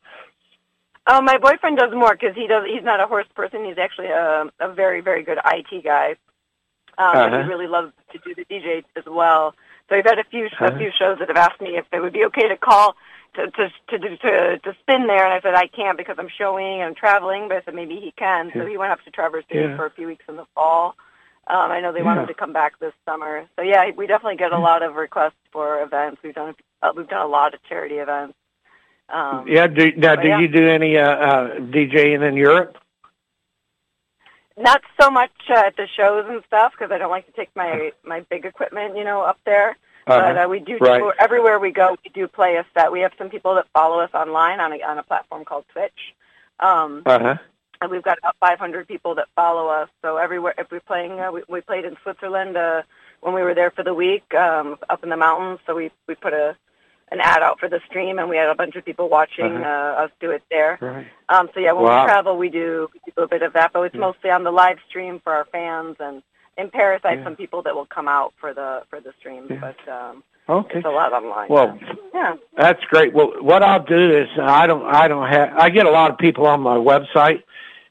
[1.07, 2.65] Oh, my boyfriend does more because he does.
[2.67, 3.65] He's not a horse person.
[3.65, 6.17] He's actually a, a very, very good IT guy.
[6.99, 7.43] Um, Uh-huh.
[7.43, 9.55] he really loves to do the DJ as well.
[9.89, 10.67] So we've had a few Uh-huh.
[10.67, 12.95] a few shows that have asked me if it would be okay to call
[13.35, 16.75] to to to to, to spin there, and I said I can't because I'm showing
[16.81, 17.49] and I'm traveling.
[17.49, 18.53] But I said maybe he can.
[18.57, 19.77] So he went up to Traverse City Yeah.
[19.77, 20.95] for a few weeks in the fall.
[21.49, 22.23] Um, I know they want Yeah.
[22.23, 23.49] him to come back this summer.
[23.57, 26.23] So yeah, we definitely get a lot of requests for events.
[26.23, 28.35] We've done uh, we've done a lot of charity events.
[29.13, 29.67] Um, Yeah.
[29.67, 30.41] Do, now, do yeah.
[30.41, 32.79] you do any uh, uh, DJing in Europe?
[34.57, 37.51] Not so much uh, at the shows and stuff because I don't like to take
[37.57, 39.77] my my big equipment, you know, up there.
[40.07, 40.99] But uh, we do, Right.
[40.99, 41.97] do everywhere we go.
[42.05, 42.91] We do play a set.
[42.93, 46.01] We have some people that follow us online on a on a platform called Twitch,
[46.61, 47.37] um, Uh huh.
[47.81, 49.89] and we've got about 500 people that follow us.
[50.03, 52.83] So everywhere, if we're playing, uh, we, we played in Switzerland uh,
[53.21, 55.61] when we were there for the week um, up in the mountains.
[55.67, 56.57] So we we put a
[57.13, 59.65] an ad out for the stream, and we had a bunch of people watching Uh-huh.
[60.01, 60.79] uh, us do it there.
[60.81, 61.07] Right.
[61.29, 62.03] Um, so yeah, when Wow.
[62.05, 64.01] we travel, we do we do a bit of that, but it's Yeah.
[64.09, 65.97] mostly on the live stream for our fans.
[66.01, 66.23] And
[66.57, 67.25] in Paris, I have Yeah.
[67.25, 69.57] some people that will come out for the for the stream, Yeah.
[69.61, 70.79] but um, Okay.
[70.79, 71.49] it's a lot online.
[71.49, 71.79] Well,
[72.15, 73.13] yeah, That's great.
[73.13, 76.19] Well, what I'll do is I don't I don't have I get a lot of
[76.19, 77.43] people on my website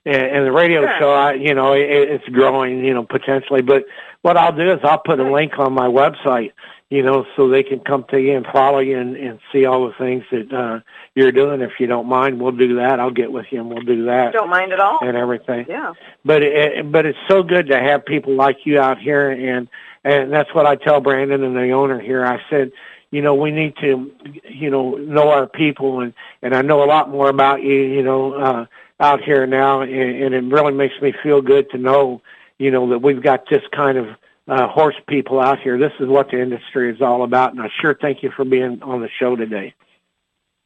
[0.06, 0.98] and, and the radio Sure.
[1.00, 1.12] show.
[1.14, 3.86] I you know it, it's growing you know potentially, but
[4.24, 6.52] what I'll do is I'll put a link on my website
[6.92, 9.88] you know so they can come to you and follow you and, and see all
[9.88, 10.82] the things that uh,
[11.16, 11.62] you're doing.
[11.62, 13.00] If you don't mind, we'll do that.
[13.00, 15.00] I'll get with you and we'll do that don't mind at all.
[15.02, 15.94] and everything Yeah,
[16.26, 19.70] but it, but it's so good to have people like you out here and
[20.04, 22.26] and that's what I tell Brandon and the owner here.
[22.26, 22.72] I said,
[23.12, 24.12] you know, we need to
[24.50, 28.04] you know know our people and and I know a lot more about you, you
[28.04, 28.66] know, uh
[29.00, 32.22] out here now and, and it really makes me feel good to know,
[32.60, 34.08] you know, that we've got this kind of
[34.52, 35.80] uh horse people out here.
[35.80, 38.84] This is what the industry is all about and I sure thank you for being
[38.84, 39.74] on the show today.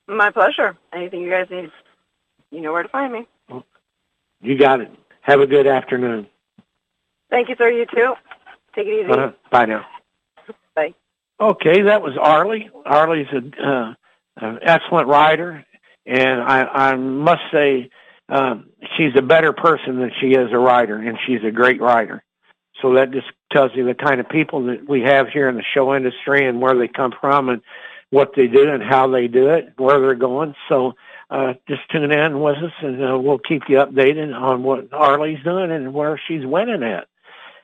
[0.08, 0.76] my pleasure.
[0.92, 1.72] Anything you guys need,
[2.52, 3.28] you know where to find me.
[4.42, 4.92] You got it.
[5.22, 6.28] Have a good afternoon.
[7.30, 7.70] Thank you, sir.
[7.70, 8.14] You too.
[8.76, 9.12] Take it easy.
[9.12, 9.32] Uh-huh.
[9.52, 9.86] Bye now.
[10.76, 10.94] Bye.
[11.40, 12.70] Okay, that was Arlie.
[12.86, 13.94] Arlie's a, uh,
[14.38, 15.66] an excellent rider,
[16.06, 17.90] and I, I must say
[18.30, 22.24] um, she's a better person than she is a rider, and she's a great rider.
[22.82, 25.64] So that just tells you the kind of people that we have here in the
[25.74, 27.62] show industry and where they come from and
[28.10, 30.56] what they do and how they do it, where they're going.
[30.68, 30.94] So
[31.30, 35.44] uh, just tune in with us, and uh, we'll keep you updated on what Arlie's
[35.44, 37.08] doing and where she's winning at.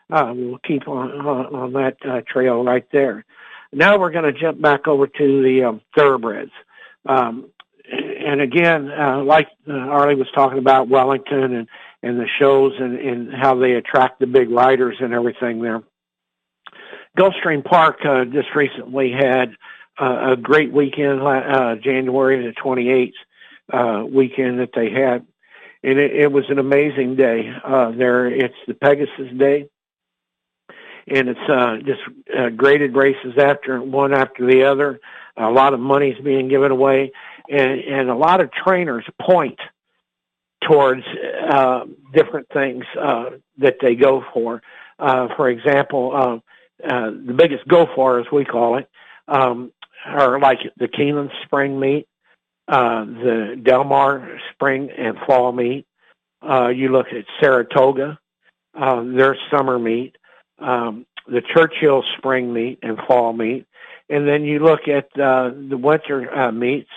[0.10, 3.26] Uh, we'll keep on on, on that uh, trail right there.
[3.74, 6.52] Now we're going to jump back over to the um, thoroughbreds.
[7.06, 7.50] Um,
[7.92, 11.68] and again, uh, like uh, Arlie was talking about Wellington and,
[12.04, 15.84] and the shows and, and how they attract the big riders and everything there.
[17.18, 19.54] Gulfstream Park uh, just recently had
[20.00, 23.12] uh, a great weekend, uh, January the 28th
[23.72, 25.26] uh, weekend that they had.
[25.84, 27.52] And it, it was an amazing day.
[27.64, 29.68] Uh, there, it's the Pegasus Day
[31.08, 32.02] and it's uh, just
[32.38, 35.00] uh, graded races after one after the other.
[35.38, 37.12] A lot of money's being given away,
[37.50, 39.60] and and a lot of trainers point
[40.68, 41.04] towards
[41.50, 44.62] uh, different things uh, that they go for.
[45.00, 48.90] Uh, for example, uh, uh, the biggest go for, as we call it,
[49.28, 49.72] um,
[50.06, 52.08] are like the Keeneland Spring Meet.
[52.68, 55.86] uh, the Del Mar spring and fall meet.
[56.42, 58.18] Uh, you look at Saratoga,
[58.80, 60.16] uh, their summer meet,
[60.60, 63.66] um, the Churchill spring meet and fall meet,
[64.10, 66.90] and then you look at uh, the winter uh, meets,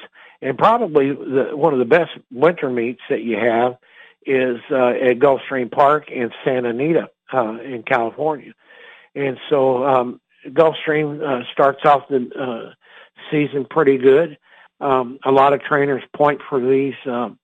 [0.45, 3.79] and probably the, one of the best winter meets that you have
[4.27, 8.53] is uh, at Gulfstream Park in Santa Anita uh, in California.
[9.15, 12.75] And so um, Gulfstream uh, starts off the uh,
[13.31, 14.37] season pretty good.
[14.81, 17.39] Um, a lot of trainers point for these um,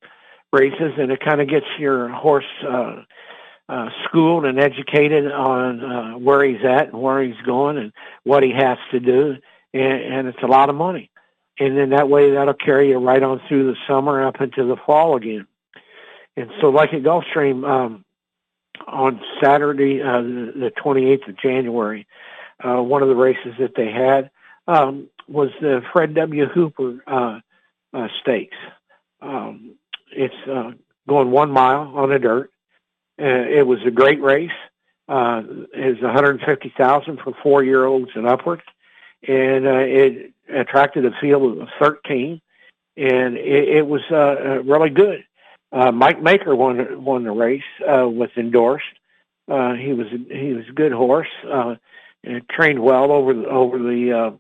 [0.53, 3.03] races, and it kind of gets your horse uh,
[3.69, 7.93] uh, schooled and educated on uh, where he's at and where he's going and
[8.25, 9.37] what he has to do,
[9.73, 11.10] and, and it's a lot of money.
[11.61, 14.77] And then that way, that'll carry you right on through the summer up into the
[14.87, 15.47] fall again.
[16.37, 18.05] And so, like at Gulfstream, um,
[18.89, 22.07] on Saturday, uh, the 28th of January,
[22.65, 24.31] uh, one of the races that they had
[24.67, 26.47] um, was the Fred W.
[26.47, 27.41] Hooper uh,
[27.93, 28.57] uh, Stakes.
[29.21, 29.75] Um,
[30.13, 30.73] it's uh,
[31.09, 32.51] going one mile on the dirt.
[33.21, 34.51] Uh, it was a great race.
[35.09, 35.43] Uh,
[35.75, 38.63] it was 150,000 for four-year-olds and upward,
[39.27, 42.41] and uh, it attracted a field of 13,
[42.97, 45.25] and it, it was uh, uh really good.
[45.73, 48.85] Uh, Mike Maker won won the race uh, with endorsed.
[49.49, 51.29] Uh, he was he was a good horse.
[51.49, 51.77] Uh,
[52.25, 54.31] and trained well over the over the uh,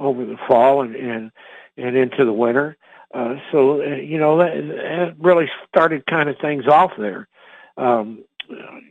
[0.00, 1.30] over the fall and and,
[1.76, 2.76] and into the winter.
[3.14, 7.28] Uh, so uh, you know that, that really started kind of things off there.
[7.76, 8.24] Um,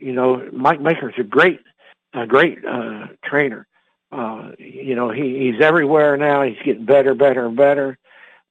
[0.00, 1.60] you know, Mike Maker's a great
[2.14, 3.66] a great uh, trainer.
[4.10, 6.42] Uh, you know, he, he's everywhere now.
[6.42, 7.98] He's getting better, better, and better.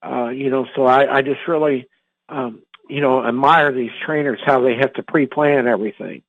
[0.05, 1.87] Uh, you know, so I, I just really,
[2.29, 6.21] um, you know, admire these trainers how they have to pre-plan everything.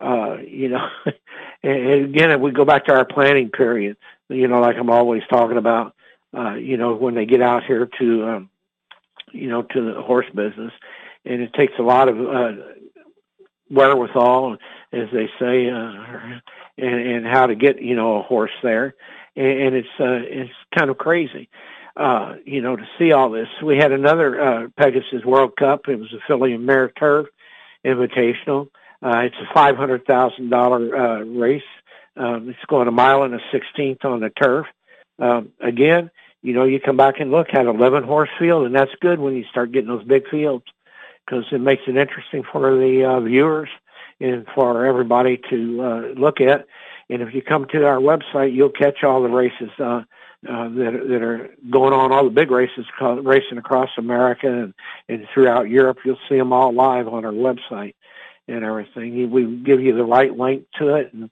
[0.00, 0.86] Uh, you know,
[1.62, 3.96] and again, if we go back to our planning period,
[4.28, 5.94] you know, like I'm always talking about,
[6.36, 8.50] uh, you know, when they get out here to, um,
[9.32, 10.72] you know, to the horse business,
[11.24, 12.52] and it takes a lot of uh,
[13.70, 14.56] wherewithal,
[14.94, 16.40] as they say, uh,
[16.78, 18.94] and, and how to get, you know, a horse there,
[19.36, 21.48] and, and it's uh, it's kind of crazy.
[21.96, 23.46] Uh, you know, to see all this.
[23.62, 25.88] We had another uh, Pegasus World Cup.
[25.88, 27.28] It was a filly and mare turf
[27.84, 28.68] invitational.
[29.00, 31.62] Uh, it's a five hundred thousand dollar uh, race.
[32.16, 34.66] Um, it's going a mile and a sixteenth on the turf.
[35.18, 36.10] Um, again,
[36.42, 39.34] you know, you come back and look at eleven horse field, and that's good when
[39.34, 40.64] you start getting those big fields
[41.24, 43.68] because it makes it interesting for the uh, viewers
[44.20, 46.66] and for everybody to uh, look at.
[47.10, 50.02] And if you come to our website, you'll catch all the races uh,
[50.48, 54.74] uh, that that are going on, all the big races racing across America and,
[55.08, 55.98] and throughout Europe.
[56.04, 57.94] You'll see them all live on our website
[58.48, 59.30] and everything.
[59.30, 61.30] We give you the right link to it, and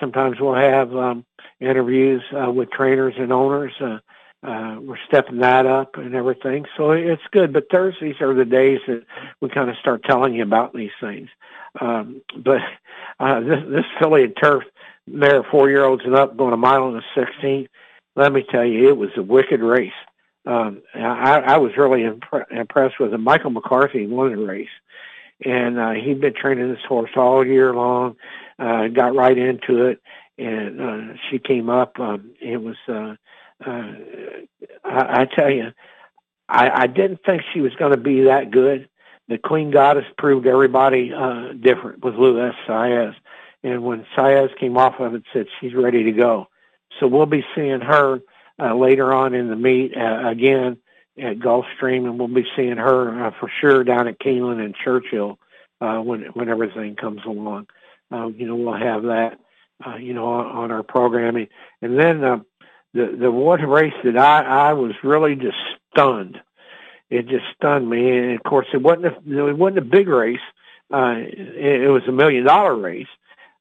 [0.00, 1.24] sometimes we'll have um,
[1.60, 3.72] interviews uh, with trainers and owners.
[3.80, 3.98] Uh,
[4.44, 7.52] uh, we're stepping that up and everything, so it's good.
[7.52, 9.04] But Thursdays are the days that
[9.40, 11.28] we kind of start telling you about these things.
[11.80, 12.60] Um, but
[13.18, 14.64] uh, this, this and turf
[15.06, 17.68] mare, four year olds and up, going a mile and a sixteen.
[18.16, 19.92] Let me tell you, it was a wicked race.
[20.46, 23.18] Um, I, I was really impre- impressed with it.
[23.18, 24.68] Michael McCarthy won the race
[25.44, 28.16] and uh, he'd been training this horse all year long.
[28.58, 30.00] Uh, got right into it,
[30.38, 31.98] and uh, she came up.
[31.98, 33.16] Um, it was, uh,
[33.64, 33.92] uh,
[34.84, 35.72] I, I tell you,
[36.48, 38.88] I, I didn't think she was going to be that good.
[39.28, 43.14] The Queen Goddess proved everybody uh, different with Luis Saez.
[43.62, 46.48] And when Saez came off of it, said she's ready to go.
[47.00, 48.20] So we'll be seeing her
[48.60, 50.76] uh, later on in the meet uh, again
[51.18, 55.38] at Gulfstream, and we'll be seeing her uh, for sure down at Keeneland and Churchill
[55.80, 57.66] uh, when when everything comes along.
[58.12, 59.38] Uh, you know, we'll have that,
[59.84, 61.48] uh, you know, on, on our programming.
[61.82, 62.40] And then uh,
[62.94, 65.56] the the one race that I I was really just
[65.92, 66.40] stunned.
[67.10, 68.16] It just stunned me.
[68.16, 70.38] And of course, it wasn't a, it wasn't a big race.
[70.92, 73.06] Uh, it, it was a million dollar race.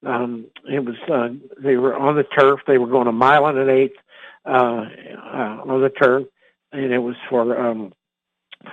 [0.06, 1.30] Um, it was uh,
[1.62, 2.62] they were on the turf.
[2.68, 3.98] They were going a mile and an eighth
[4.46, 6.28] uh, uh, on the turf
[6.74, 7.94] and it was for um,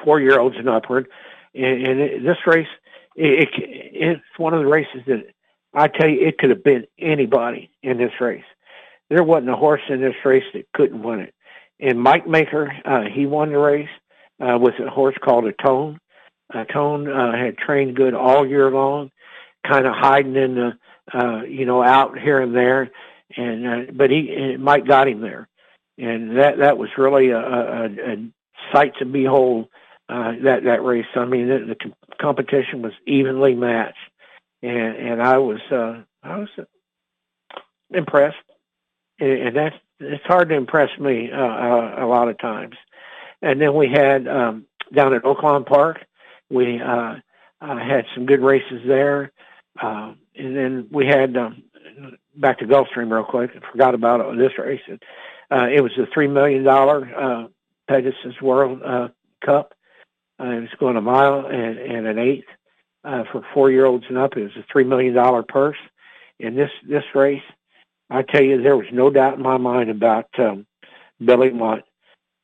[0.02, 1.08] four year olds and upward.
[1.54, 2.66] And, and it, this race,
[3.14, 5.26] it, it, it's one of the races that
[5.74, 8.44] I tell you, it could have been anybody in this race.
[9.10, 11.34] There wasn't a horse in this race that couldn't win it.
[11.78, 13.88] And Mike Maker, uh, he won the race
[14.40, 15.98] uh, with a horse called Atone.
[16.52, 16.64] Uh,
[17.32, 19.10] had trained good all year long,
[19.66, 20.72] kind of hiding in the,
[21.12, 22.90] uh, you know, out here and there.
[23.36, 25.48] And uh, but he, Mike got him there
[26.00, 28.16] and that that was really a, a, a
[28.72, 29.68] sight to behold.
[30.08, 31.06] Uh, that that race.
[31.14, 33.96] I mean, the, the competition was evenly matched,
[34.60, 36.48] and and I was uh, I was
[37.90, 38.36] impressed,
[39.20, 42.74] and that's it's hard to impress me uh, uh, a lot of times.
[43.42, 46.04] And then we had um, down at Oaklawn Park.
[46.50, 47.16] We uh,
[47.60, 49.32] uh, had some good races there,
[49.80, 51.62] uh, and then we had um,
[52.36, 53.50] back to Gulfstream real quick.
[53.54, 54.80] I forgot about this race.
[55.50, 57.46] Uh, it was a three million dollar uh,
[57.88, 59.08] Pegasus World uh,
[59.44, 59.74] Cup.
[60.40, 62.48] Uh, it was going a mile and, and an eighth
[63.04, 64.36] uh, for four year olds and up.
[64.36, 65.78] It was a three million dollar purse.
[66.38, 67.42] In this this race,
[68.10, 70.66] I tell you, there was no doubt in my mind about um,
[71.24, 71.84] Billy Mott.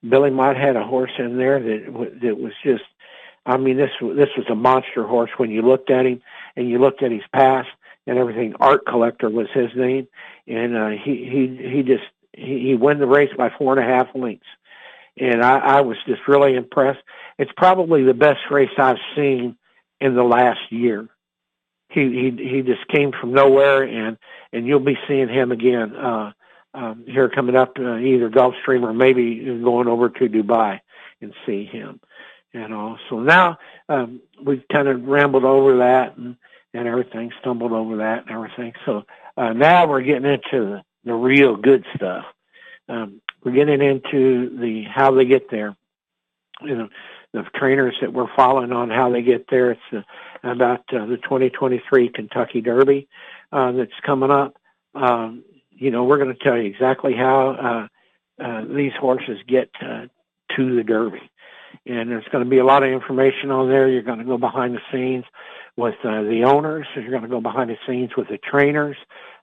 [0.09, 2.85] Billy Mott had a horse in there that that was just.
[3.45, 6.21] I mean, this this was a monster horse when you looked at him
[6.57, 7.69] and you looked at his past
[8.07, 8.55] and everything.
[8.61, 10.09] Art Collector was his name,
[10.47, 13.95] and uh, he he he just he, he won the race by four and a
[13.95, 14.47] half lengths,
[15.19, 17.01] and I, I was just really impressed.
[17.39, 19.57] It's probably the best race I've seen
[20.01, 21.09] in the last year.
[21.89, 24.17] He he he just came from nowhere, and
[24.53, 26.33] and you'll be seeing him again uh,
[26.75, 30.81] um, here coming up, uh, either Gulfstream or maybe going over to Dubai
[31.21, 32.01] and see him.
[32.53, 33.59] You know, so now
[33.89, 36.37] um, we've kind of rambled over that and
[36.75, 38.73] and everything, stumbled over that and everything.
[38.85, 39.05] So
[39.37, 42.25] uh, now we're getting into the, the real good stuff.
[42.89, 45.77] Um, we're getting into the how they get there.
[46.63, 46.89] You know,
[47.37, 49.73] the trainers that we're following on how they get there.
[49.73, 50.01] It's uh,
[50.43, 53.09] about uh, the 2023 Kentucky Derby
[53.53, 54.57] uh, that's coming up.
[54.95, 57.89] Um, you know, we're going to tell you exactly how
[58.41, 60.07] uh, uh, these horses get uh,
[60.57, 61.31] to the Derby.
[61.85, 63.89] And there's going to be a lot of information on there.
[63.89, 65.25] You're going to go behind the scenes
[65.77, 66.87] with uh, the owners.
[66.95, 68.97] You're going to go behind the scenes with the trainers,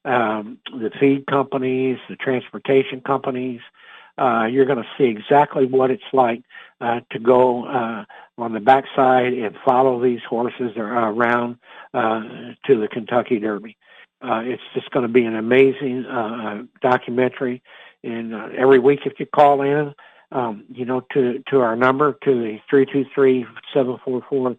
[0.03, 3.61] um, the feed companies, the transportation companies.
[3.61, 3.69] Uh,
[4.17, 6.43] you're going to see exactly what it's like
[6.81, 8.05] uh, to go uh,
[8.37, 11.57] on the backside and follow these horses around
[11.93, 12.21] uh,
[12.65, 13.77] to the Kentucky Derby.
[14.21, 17.61] Uh, it's just going to be an amazing uh, documentary.
[18.03, 19.93] And uh, every week, if you call in,
[20.31, 24.55] um, you know, to to our number to the three two three seven four four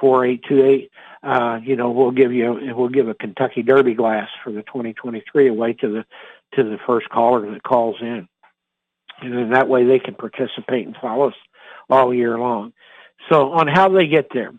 [0.00, 0.90] four eight two eight.
[1.22, 5.48] Uh, you know, we'll give you we'll give a Kentucky Derby glass for the 2023
[5.48, 6.04] away to the
[6.54, 8.28] to the first caller that calls in,
[9.20, 11.34] and then that way they can participate and follow us
[11.88, 12.72] all year long.
[13.30, 14.52] So on how they get there,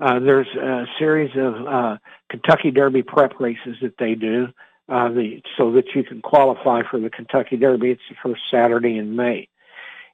[0.00, 1.96] uh, there's a series of uh,
[2.28, 4.48] Kentucky Derby prep races that they do,
[4.88, 7.90] uh, the, so that you can qualify for the Kentucky Derby.
[7.90, 9.48] It's the first Saturday in May,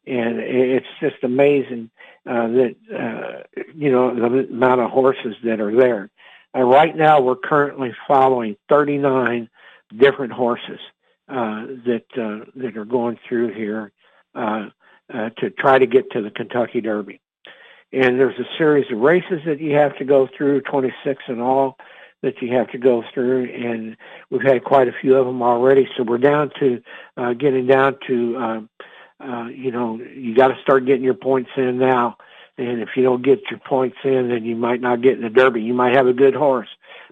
[0.07, 1.91] and it's just amazing
[2.26, 6.11] uh, that uh, you know the amount of horses that are there.
[6.55, 9.49] Uh, right now, we're currently following 39
[9.97, 10.80] different horses
[11.29, 13.93] that uh, that are going through here
[14.35, 14.68] uh,
[15.12, 17.20] uh, to try to get to the Kentucky Derby.
[17.93, 21.79] And there's a series of races that you have to go through, 26 in all
[22.22, 23.97] that you have to go through, and
[24.31, 25.89] we've had quite a few of them already.
[25.97, 26.83] So we're down to
[27.16, 28.61] uh, getting down to, uh,
[29.24, 32.16] uh, you know, you got to start getting your points in now.
[32.59, 35.31] And if you don't get your points in, then you might not get in the
[35.31, 35.62] Derby.
[35.62, 36.68] You might have a good horse,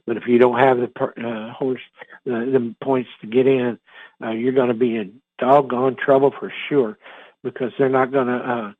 [0.06, 0.90] but if you don't have the
[1.24, 1.80] uh, horse,
[2.26, 3.78] uh, the points to get in,
[4.22, 6.98] uh, you're going to be in doggone trouble for sure
[7.42, 8.72] because they're not going to uh,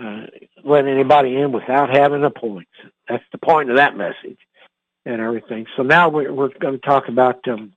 [0.00, 0.26] uh,
[0.64, 2.70] let anybody in without having the points.
[3.08, 4.38] That's the point of that message
[5.04, 5.66] and everything.
[5.76, 7.72] So now we're, we're going to talk about um,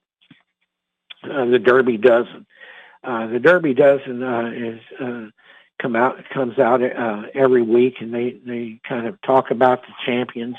[1.24, 2.46] uh, the Derby Dozen.
[3.04, 5.26] Uh, the Derby Dozen uh, is uh,
[5.82, 9.94] come out comes out uh, every week, and they they kind of talk about the
[10.06, 10.56] champions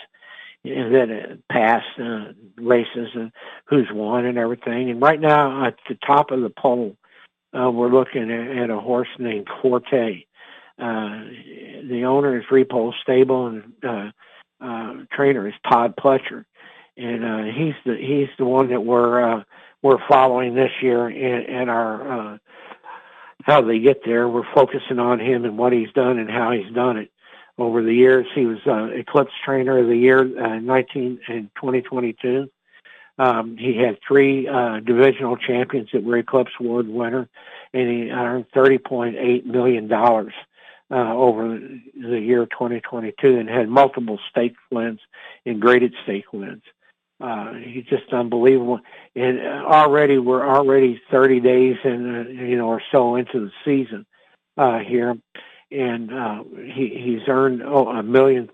[0.65, 3.33] that past uh, races and
[3.67, 4.91] who's won and everything.
[4.91, 6.97] And right now, at the top of the poll
[7.57, 10.25] uh, we're looking at, at a horse named Forte.
[10.79, 11.25] Uh,
[11.89, 14.11] the owner is Repole Stable, and uh,
[14.61, 16.45] uh, trainer is Todd Pletcher,
[16.97, 19.43] and uh, he's the he's the one that we're uh,
[19.83, 22.39] we're following this year in, in our uh,
[23.43, 24.29] how they get there.
[24.29, 27.11] We're focusing on him and what he's done and how he's done it
[27.59, 28.27] over the years.
[28.35, 32.49] He was uh, Eclipse Trainer of the Year uh, 19 and 2022.
[33.19, 37.29] Um, he had three uh, divisional champions that were Eclipse Award winner,
[37.75, 41.59] and he earned $30.8 million uh, over
[42.01, 45.01] the year 2022 and had multiple stake wins
[45.45, 46.63] and graded stake wins.
[47.21, 48.79] Uh, he's just unbelievable.
[49.17, 54.07] And already, we're already 30 days and uh, you know, or so into the season
[54.57, 55.17] uh, here.
[55.71, 56.45] And uh,
[56.75, 58.49] he, he's earned oh, a million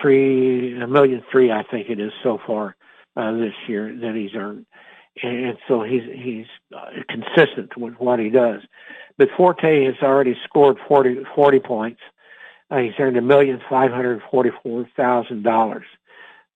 [0.00, 2.76] three, a million three, I think it is so far
[3.16, 4.66] uh, this year that he's earned,
[5.22, 6.46] and so he's he's
[6.76, 8.60] uh, consistent with what he does.
[9.16, 12.00] But Forte has already scored 40, 40 points.
[12.70, 15.86] Uh, he's earned a million five hundred forty-four thousand dollars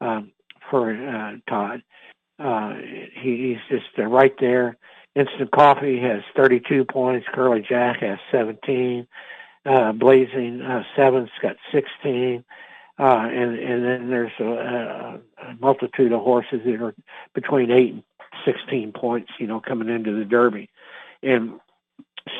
[0.01, 0.31] um,
[0.71, 1.83] for uh, Todd.
[2.39, 2.75] Uh,
[3.21, 4.77] he, he's just uh, right there.
[5.15, 7.27] Instant Coffee has 32 points.
[7.35, 9.07] Curly Jack has 17.
[9.65, 12.45] Uh, Blazing uh, Seven's got 16.
[12.99, 16.95] Uh, and, and then there's a, a multitude of horses that are
[17.35, 18.03] between 8 and
[18.45, 20.69] 16 points, you know, coming into the Derby.
[21.23, 21.61] And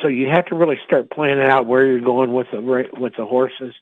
[0.01, 2.61] so you have to really start planning out where you're going with the
[2.93, 3.73] with the horses,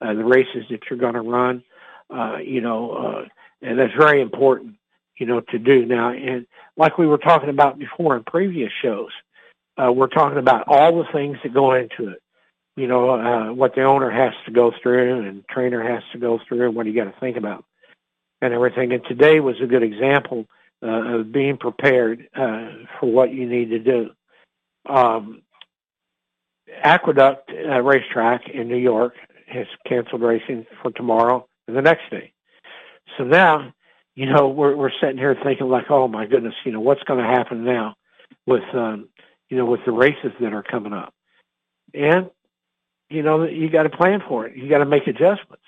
[0.00, 1.62] uh, the races that you're going to run.
[2.08, 3.24] Uh, you know, uh,
[3.62, 4.74] and that's very important,
[5.18, 6.10] you know, to do now.
[6.12, 6.46] And
[6.76, 9.10] like we were talking about before in previous shows,
[9.76, 12.22] uh, we're talking about all the things that go into it.
[12.76, 16.38] You know, uh, what the owner has to go through and trainer has to go
[16.48, 17.64] through and what you got to think about
[18.40, 18.92] and everything.
[18.92, 20.46] And today was a good example
[20.82, 22.68] uh, of being prepared uh,
[22.98, 24.10] for what you need to do.
[24.88, 25.42] Um,
[26.82, 29.14] Aqueduct uh, Racetrack in New York
[29.46, 32.32] has canceled racing for tomorrow and the next day.
[33.18, 33.72] So now,
[34.14, 37.22] you know, we're we're sitting here thinking like, oh my goodness, you know, what's going
[37.22, 37.94] to happen now
[38.46, 39.08] with um,
[39.48, 41.12] you know with the races that are coming up,
[41.92, 42.30] and
[43.10, 44.56] you know you got to plan for it.
[44.56, 45.64] You got to make adjustments,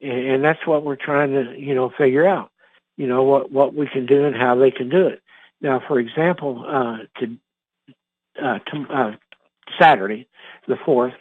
[0.00, 2.50] and, and that's what we're trying to you know figure out.
[2.96, 5.22] You know what what we can do and how they can do it.
[5.60, 7.36] Now, for example, uh, to,
[8.42, 9.12] uh, to uh,
[9.80, 10.28] Saturday,
[10.68, 11.14] the fourth,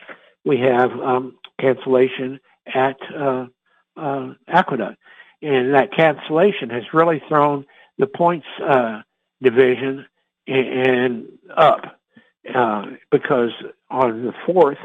[0.43, 2.39] we have um, cancellation
[2.73, 3.45] at uh,
[3.95, 4.97] uh, Aqueduct,
[5.41, 7.65] and that cancellation has really thrown
[7.97, 9.01] the points uh,
[9.41, 10.05] division
[10.47, 11.99] and up
[12.53, 13.51] uh, because
[13.89, 14.78] on the fourth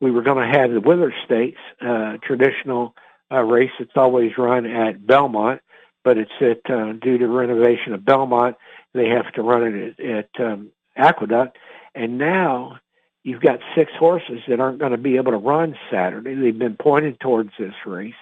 [0.00, 2.94] we were going to have the Withers Stakes uh, traditional
[3.30, 3.70] uh, race.
[3.78, 5.60] It's always run at Belmont,
[6.04, 8.56] but it's at uh, due to renovation of Belmont,
[8.94, 11.56] they have to run it at, at um, Aqueduct,
[11.94, 12.78] and now
[13.22, 16.34] you've got six horses that aren't going to be able to run Saturday.
[16.34, 18.14] They've been pointed towards this race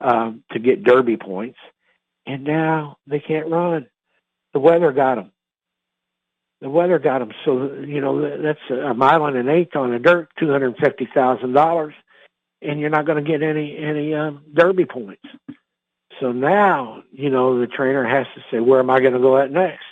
[0.00, 1.58] um, to get Derby points,
[2.26, 3.86] and now they can't run.
[4.52, 5.32] The weather got them.
[6.64, 7.30] The weather got them.
[7.44, 11.06] So you know that's a mile and an eighth on the dirt, two hundred fifty
[11.14, 11.92] thousand dollars,
[12.62, 15.26] and you're not going to get any any um, Derby points.
[16.20, 19.36] So now you know the trainer has to say, where am I going to go
[19.36, 19.84] at next?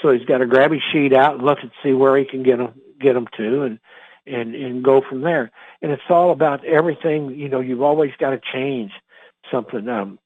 [0.00, 2.44] So he's got to grab his sheet out and look and see where he can
[2.44, 3.78] get them get them to, and
[4.26, 5.50] and and go from there.
[5.82, 7.32] And it's all about everything.
[7.38, 8.92] You know, you've always got to change
[9.52, 9.86] something.
[9.86, 10.18] Um,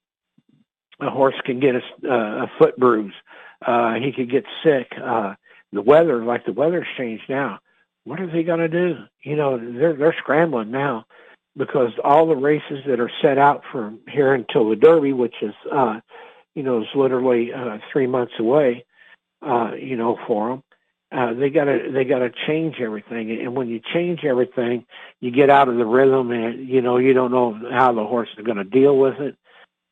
[1.00, 3.14] a horse can get a, uh, a foot bruise.
[3.66, 4.92] Uh, he could get sick.
[5.02, 5.34] Uh,
[5.74, 7.58] the weather, like the weather's changed now.
[8.04, 8.96] What are they going to do?
[9.22, 11.06] You know, they're they're scrambling now
[11.56, 15.54] because all the races that are set out from here until the Derby, which is,
[15.72, 16.00] uh,
[16.54, 18.84] you know, is literally uh, three months away,
[19.42, 20.62] uh, you know, for them.
[21.12, 24.84] Uh, they gotta they gotta change everything, and when you change everything,
[25.20, 28.28] you get out of the rhythm, and you know you don't know how the horse
[28.36, 29.36] is going to deal with it.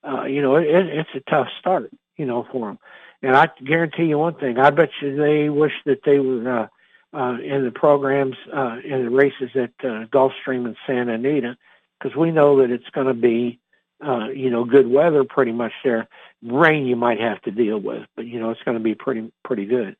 [0.02, 2.78] Uh, you know, it, it's a tough start, you know, for them.
[3.22, 7.16] And I guarantee you one thing: I bet you they wish that they were uh,
[7.16, 11.56] uh, in the programs uh, in the races at uh, Gulfstream and Santa Anita,
[11.98, 13.60] because we know that it's going to be,
[14.04, 16.08] uh, you know, good weather pretty much there.
[16.42, 19.30] Rain you might have to deal with, but you know it's going to be pretty
[19.44, 19.96] pretty good.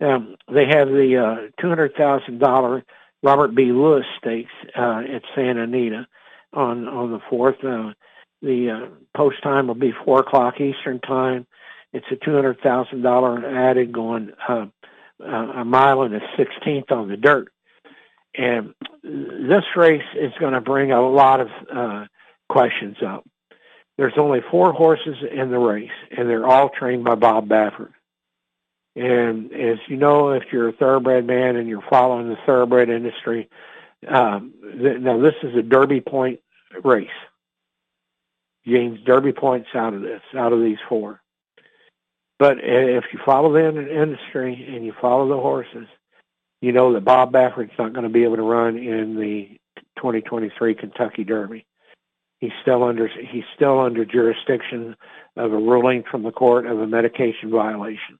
[0.00, 2.84] Um, they have the uh, two hundred thousand dollar
[3.22, 3.66] Robert B.
[3.66, 6.06] Lewis Stakes uh, at Santa Anita
[6.52, 7.62] on on the fourth.
[7.64, 7.92] Uh,
[8.42, 11.46] the uh, post time will be four o'clock Eastern time.
[11.94, 13.38] It's a two hundred thousand dollar
[13.70, 14.66] added going uh,
[15.24, 17.48] a mile and a sixteenth on the dirt.
[18.36, 18.74] And
[19.04, 22.06] this race is going to bring a lot of uh,
[22.48, 23.24] questions up.
[23.96, 27.92] There's only four horses in the race, and they're all trained by Bob Baffert.
[28.96, 33.48] And as you know, if you're a thoroughbred man and you're following the thoroughbred industry,
[34.08, 36.40] um, th- now this is a Derby point
[36.82, 37.06] race.
[38.66, 41.20] Gains Derby points out of this, out of these four.
[42.44, 45.86] But if you follow the industry and you follow the horses,
[46.60, 49.58] you know that Bob Baffert's not going to be able to run in the
[49.96, 51.64] 2023 Kentucky Derby.
[52.40, 54.94] He's still under he's still under jurisdiction
[55.38, 58.18] of a ruling from the court of a medication violation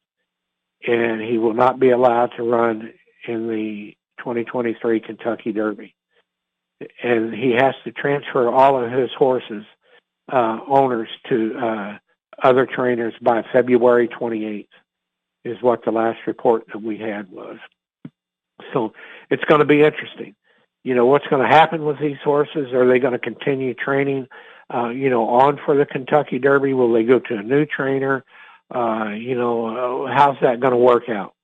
[0.86, 2.94] and he will not be allowed to run
[3.28, 5.94] in the 2023 Kentucky Derby.
[7.02, 9.64] And he has to transfer all of his horses
[10.32, 11.98] uh, owners to uh,
[12.42, 14.68] other trainers by February 28th,
[15.44, 17.58] is what the last report that we had was.
[18.72, 18.92] So
[19.30, 20.34] it's going to be interesting.
[20.82, 22.72] You know, what's going to happen with these horses?
[22.72, 24.26] Are they going to continue training,
[24.72, 26.72] uh, you know, on for the Kentucky Derby?
[26.72, 28.24] Will they go to a new trainer?
[28.72, 31.34] uh, you know, uh, how's that going to work out?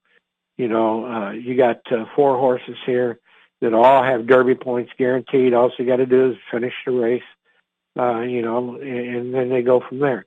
[0.56, 3.18] You know, uh, you got uh, four horses here
[3.60, 5.54] that all have Derby points guaranteed.
[5.54, 7.22] All you got to do is finish the race,
[7.98, 10.26] uh, you know, and, and then they go from there.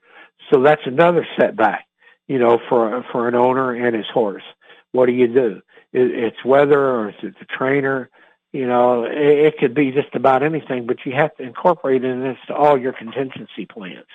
[0.52, 1.88] So that's another setback,
[2.28, 4.44] you know, for for an owner and his horse.
[4.92, 5.62] What do you do?
[5.92, 8.10] It, it's weather or is it the trainer?
[8.52, 12.10] You know, it, it could be just about anything, but you have to incorporate it
[12.10, 14.06] into all your contingency plans.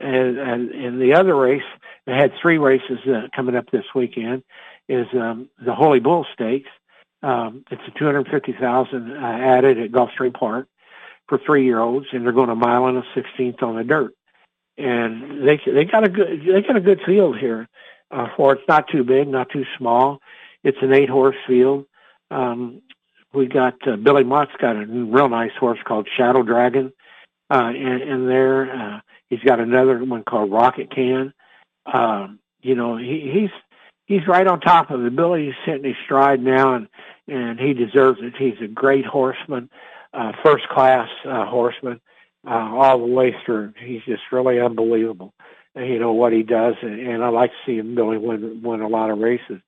[0.00, 1.62] And, and, and the other race,
[2.06, 4.44] they had three races uh, coming up this weekend,
[4.88, 6.70] is um, the Holy Bull Stakes.
[7.22, 10.68] Um, it's a 250,000 uh, added at Gulfstream Park
[11.28, 14.14] for three year olds, and they're going a mile and a sixteenth on the dirt.
[14.78, 17.68] And they they got a good they got a good field here
[18.12, 18.54] uh, for.
[18.54, 20.20] It's not too big, not too small.
[20.62, 21.86] It's an eight horse field.
[22.30, 22.82] Um,
[23.34, 26.92] we got uh, Billy Mott's got a real nice horse called Shadow Dragon
[27.50, 28.72] uh, in, in there.
[28.72, 31.32] Uh, he's got another one called Rocket Can.
[31.92, 33.50] Um, you know, he, he's
[34.06, 35.16] he's right on top of it.
[35.16, 36.88] Billy's hitting his stride now, and
[37.26, 38.34] and he deserves it.
[38.38, 39.70] He's a great horseman,
[40.14, 42.00] uh, first class uh, horseman
[42.46, 43.72] uh, all the way through.
[43.78, 45.34] He's just really unbelievable.
[45.74, 48.80] You know what he does, and, and I like to see him Billy win win
[48.80, 49.60] a lot of races.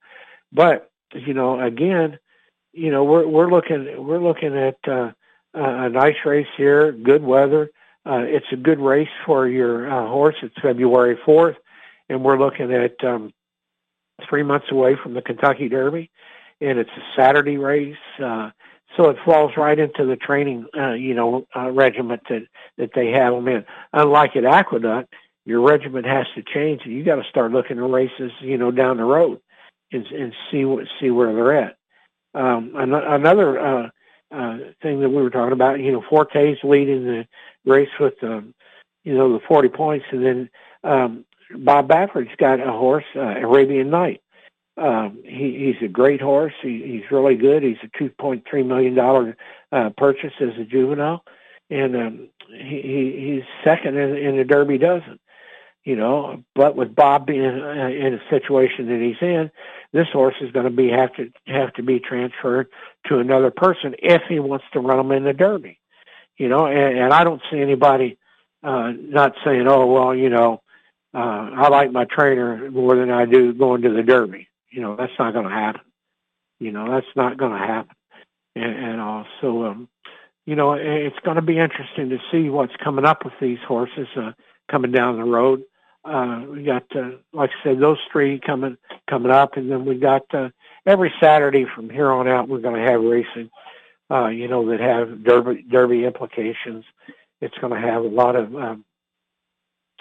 [0.53, 2.19] But you know, again,
[2.73, 5.13] you know we're we're looking we're looking at uh,
[5.55, 7.71] a nice race here, good weather.
[8.07, 10.37] Uh, it's a good race for your uh, horse.
[10.43, 11.57] It's February fourth,
[12.09, 13.33] and we're looking at um,
[14.29, 16.11] three months away from the Kentucky Derby,
[16.61, 17.97] and it's a Saturday race.
[18.23, 18.51] Uh,
[18.97, 22.47] so it falls right into the training, uh, you know, uh, regiment that
[22.79, 23.65] that they have them in.
[23.93, 25.13] Unlike at Aqueduct,
[25.45, 28.71] your regiment has to change, and you got to start looking at races, you know,
[28.71, 29.41] down the road,
[29.93, 31.77] and and see what see where they're at.
[32.35, 33.89] Um, another uh,
[34.31, 37.27] uh, thing that we were talking about, you know, Forte's leading the
[37.65, 38.55] race with, um,
[39.03, 40.51] you know, the 40 points, and then
[40.85, 41.25] um,
[41.59, 44.23] Bob Baffert's got a horse, uh, Arabian Knight.
[44.77, 46.55] Um, he, he's a great horse.
[46.63, 47.63] He, he's really good.
[47.63, 49.37] He's a two point three million dollar
[49.73, 51.25] uh, purchase as a juvenile,
[51.69, 55.19] and um, he, he he's second in, in the Derby dozen.
[55.83, 59.51] You know, but with Bob being uh, in a situation that he's in,
[59.93, 62.69] this horse is going to be have to have to be transferred
[63.07, 65.79] to another person if he wants to run him in the Derby.
[66.37, 68.19] You know, and, and I don't see anybody
[68.63, 70.63] uh, not saying, "Oh, well, you know,
[71.15, 71.19] uh,
[71.55, 75.13] I like my trainer more than I do going to the Derby." You know, that's
[75.19, 75.83] not going to happen.
[76.59, 77.97] You know, that's not going to happen.
[78.55, 79.89] And, and uh, so, um,
[80.47, 84.09] you know, it's going to be interesting to see what's coming up with these horses
[84.17, 84.33] uh,
[84.71, 85.63] coming down the road.
[86.05, 89.97] Uh, we got, uh, like I said, those three coming coming up, and then we
[89.97, 90.49] got uh,
[90.87, 92.49] every Saturday from here on out.
[92.49, 93.51] We're going to have racing,
[94.11, 96.85] uh, you know, that have derby derby implications.
[97.43, 98.85] It's going to have a lot of um,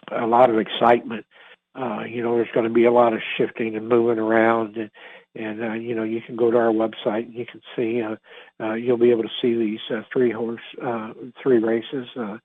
[0.10, 3.76] a lot of excitement uh, you know, there's going to be a lot of shifting
[3.76, 4.92] and moving around, and,
[5.36, 8.02] and uh, you know, you can go to our website and you can see.
[8.02, 8.16] Uh,
[8.62, 12.38] uh, you'll be able to see these uh, three horse, uh, three races uh,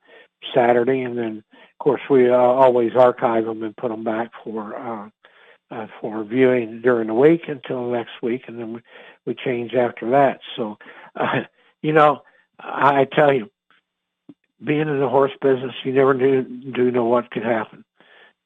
[0.55, 4.77] Saturday, and then of course we uh, always archive them and put them back for
[4.77, 5.09] uh,
[5.71, 8.81] uh, for viewing during the week until next week, and then we,
[9.27, 10.41] we change after that.
[10.57, 10.79] So,
[11.17, 11.43] uh,
[11.83, 12.23] you know,
[12.59, 13.51] I tell you,
[14.63, 17.85] being in the horse business, you never do do know what could happen.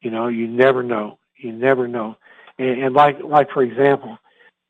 [0.01, 1.19] You know, you never know.
[1.37, 2.17] You never know.
[2.59, 4.19] And, and like, like for example,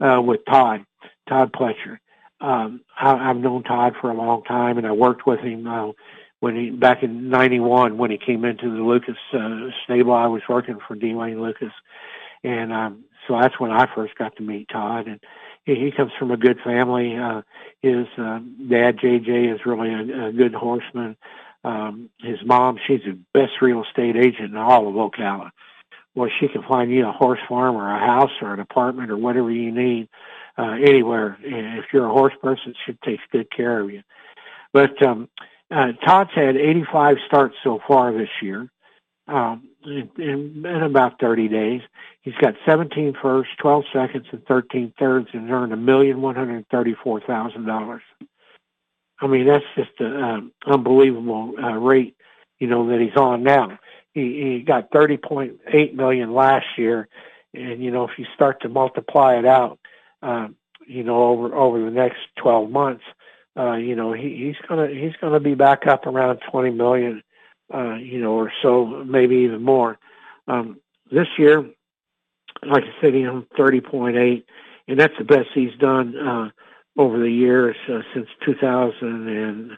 [0.00, 0.84] uh, with Todd,
[1.28, 1.98] Todd Pletcher.
[2.40, 5.92] Um, I, I've known Todd for a long time, and I worked with him uh,
[6.40, 10.12] when he back in '91 when he came into the Lukas uh, stable.
[10.12, 11.14] I was working for D.
[11.14, 11.72] Wayne Lukas,
[12.44, 15.08] and um, so that's when I first got to meet Todd.
[15.08, 15.20] And
[15.64, 17.16] he, he comes from a good family.
[17.16, 17.42] Uh,
[17.82, 21.16] his uh, dad, JJ, is really a, a good horseman.
[21.68, 25.50] Um, his mom, she's the best real estate agent in all of Ocala.
[26.14, 29.18] Well, she can find you a horse farm or a house or an apartment or
[29.18, 30.08] whatever you need
[30.56, 31.36] uh, anywhere.
[31.44, 34.02] And if you're a horse person, she takes good care of you.
[34.72, 35.28] But um,
[35.70, 38.70] uh, Todd's had 85 starts so far this year.
[39.26, 41.82] Um, in, in, in about 30 days,
[42.22, 46.66] he's got 17 firsts, 12 seconds, and 13 thirds, and earned a million one hundred
[46.70, 48.02] thirty-four thousand dollars.
[49.20, 52.16] I mean, that's just an um, unbelievable uh, rate,
[52.58, 53.78] you know, that he's on now.
[54.12, 57.08] He, he got 30.8 million last year,
[57.54, 59.78] and you know, if you start to multiply it out,
[60.22, 60.48] uh,
[60.86, 63.04] you know, over over the next 12 months,
[63.56, 67.22] uh, you know, he, he's gonna he's gonna be back up around 20 million,
[67.72, 69.98] uh, you know, or so, maybe even more.
[70.46, 70.78] Um,
[71.10, 71.60] this year,
[72.62, 74.44] like I said, he's on 30.8,
[74.88, 76.16] and that's the best he's done.
[76.16, 76.50] Uh,
[76.96, 79.72] over the years uh, since 2000 and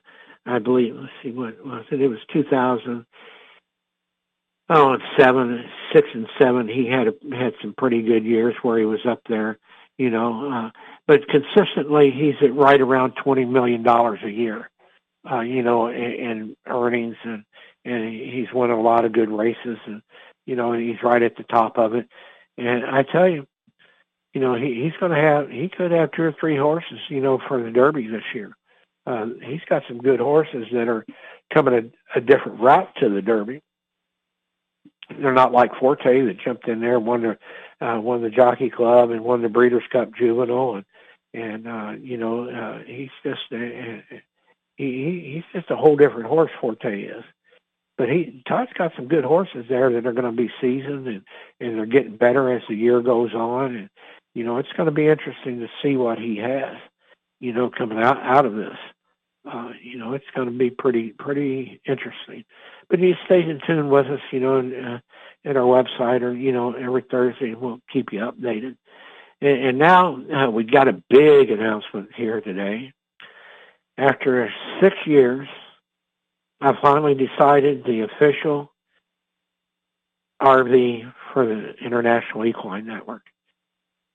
[0.46, 2.00] I believe let's see what was it?
[2.00, 3.04] It was 2000
[4.70, 8.78] oh and seven six and seven he had a, had some pretty good years where
[8.78, 9.58] he was up there
[9.98, 10.70] you know uh,
[11.06, 14.70] but consistently he's at right around 20 million dollars a year
[15.30, 17.44] uh, you know in, in earnings and
[17.84, 20.02] and he's won a lot of good races and
[20.46, 22.08] you know he's right at the top of it.
[22.58, 23.46] And I tell you
[24.32, 27.20] you know, he, he's going to have, he could have two or three horses, you
[27.20, 28.56] know, for the Derby this year.
[29.06, 31.04] Uh, he's got some good horses that are
[31.52, 31.74] coming
[32.14, 33.60] a, a different route to the Derby.
[35.18, 39.10] They're not like Forte that jumped in there won the uh, won the Jockey Club
[39.10, 40.84] and won the Breeders' Cup Juvenile, and
[41.34, 44.16] and uh, you know uh, he's just uh,
[44.76, 46.50] he he's just a whole different horse.
[46.60, 47.24] Forte is,
[47.98, 51.22] but he Todd's got some good horses there that are going to be seasoned and
[51.58, 53.90] and they're getting better as the year goes on, and
[54.34, 56.76] you know it's going to be interesting to see what he has,
[57.40, 58.76] you know, coming out out of this.
[59.50, 62.44] Uh, you know, it's going to be pretty pretty interesting.
[62.88, 64.98] But you stay in tune with us, you know, and, uh,
[65.44, 68.76] at our website or you know every Thursday we'll keep you updated.
[69.40, 72.92] And, and now uh, we got a big announcement here today.
[73.96, 75.48] After six years,
[76.60, 78.72] I finally decided the official
[80.40, 83.22] RV for the International Equine Network.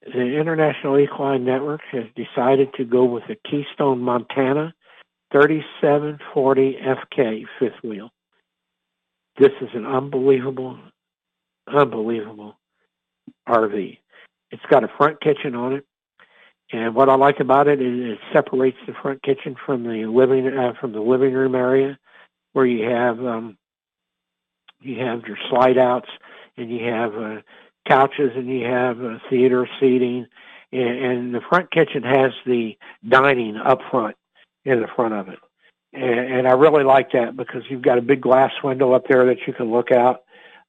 [0.06, 4.74] The International Equine Network has decided to go with the Keystone Montana
[5.32, 8.12] 3740 FK fifth wheel.
[9.40, 10.78] This is an unbelievable,
[11.68, 12.56] unbelievable
[13.50, 13.98] RV.
[14.52, 15.86] It's got a front kitchen on it,
[16.72, 20.48] and what I like about it is it separates the front kitchen from the living
[20.48, 21.98] uh, from the living room area,
[22.54, 23.58] where you have um,
[24.82, 26.10] you have your slide outs
[26.58, 27.42] and you have uh,
[27.88, 30.28] couches and you have uh, theater seating,
[30.72, 32.78] and, and the front kitchen has the
[33.08, 34.16] dining up front
[34.64, 35.40] in the front of it.
[35.94, 39.26] And, and I really like that because you've got a big glass window up there
[39.28, 40.24] that you can look out,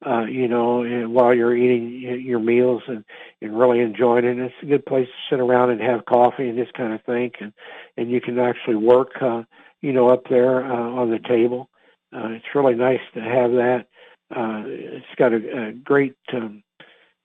[0.05, 3.03] uh, you know, and while you're eating your meals and,
[3.41, 4.31] and really enjoying it.
[4.31, 7.01] And it's a good place to sit around and have coffee and just kind of
[7.03, 7.35] think.
[7.41, 7.51] And,
[7.97, 9.43] and you can actually work, uh,
[9.81, 11.69] you know, up there uh, on the table.
[12.15, 13.87] Uh, it's really nice to have that.
[14.33, 16.63] Uh, it's got a, a great, um,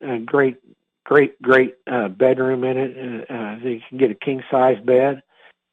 [0.02, 0.56] a great,
[1.04, 3.26] great, great uh, bedroom in it.
[3.30, 5.22] Uh, uh, you can get a king size bed.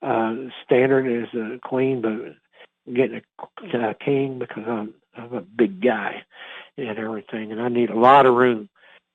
[0.01, 2.35] Uh, standard is a queen, but
[2.93, 3.21] getting
[3.73, 6.23] a, a king because I'm I'm a big guy
[6.77, 8.69] and everything, and I need a lot of room.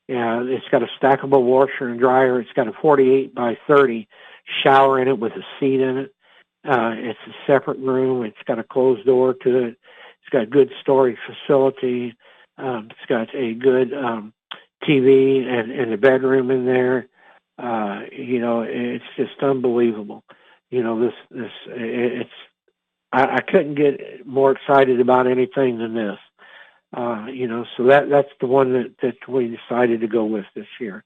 [0.09, 2.39] Yeah, it's got a stackable washer and dryer.
[2.41, 4.07] It's got a 48 by 30
[4.62, 6.15] shower in it with a seat in it.
[6.67, 8.25] Uh, it's a separate room.
[8.25, 9.79] It's got a closed door to it.
[10.21, 12.15] It's got a good storage facility.
[12.59, 14.33] Um, it's got a good um,
[14.89, 17.09] TV and, and a bedroom in there.
[17.59, 20.24] Uh, you know, it's just unbelievable
[20.74, 22.30] you know this this it's
[23.12, 26.18] I, I couldn't get more excited about anything than this.
[26.97, 30.47] Uh, you know, so that that's the one that that we decided to go with
[30.57, 31.05] this year.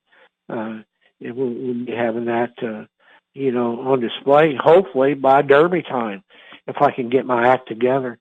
[0.49, 0.81] Uh,
[1.21, 2.87] and we'll, we'll be having that, uh,
[3.35, 6.23] you know, on display hopefully by Derby time,
[6.67, 8.19] if I can get my act together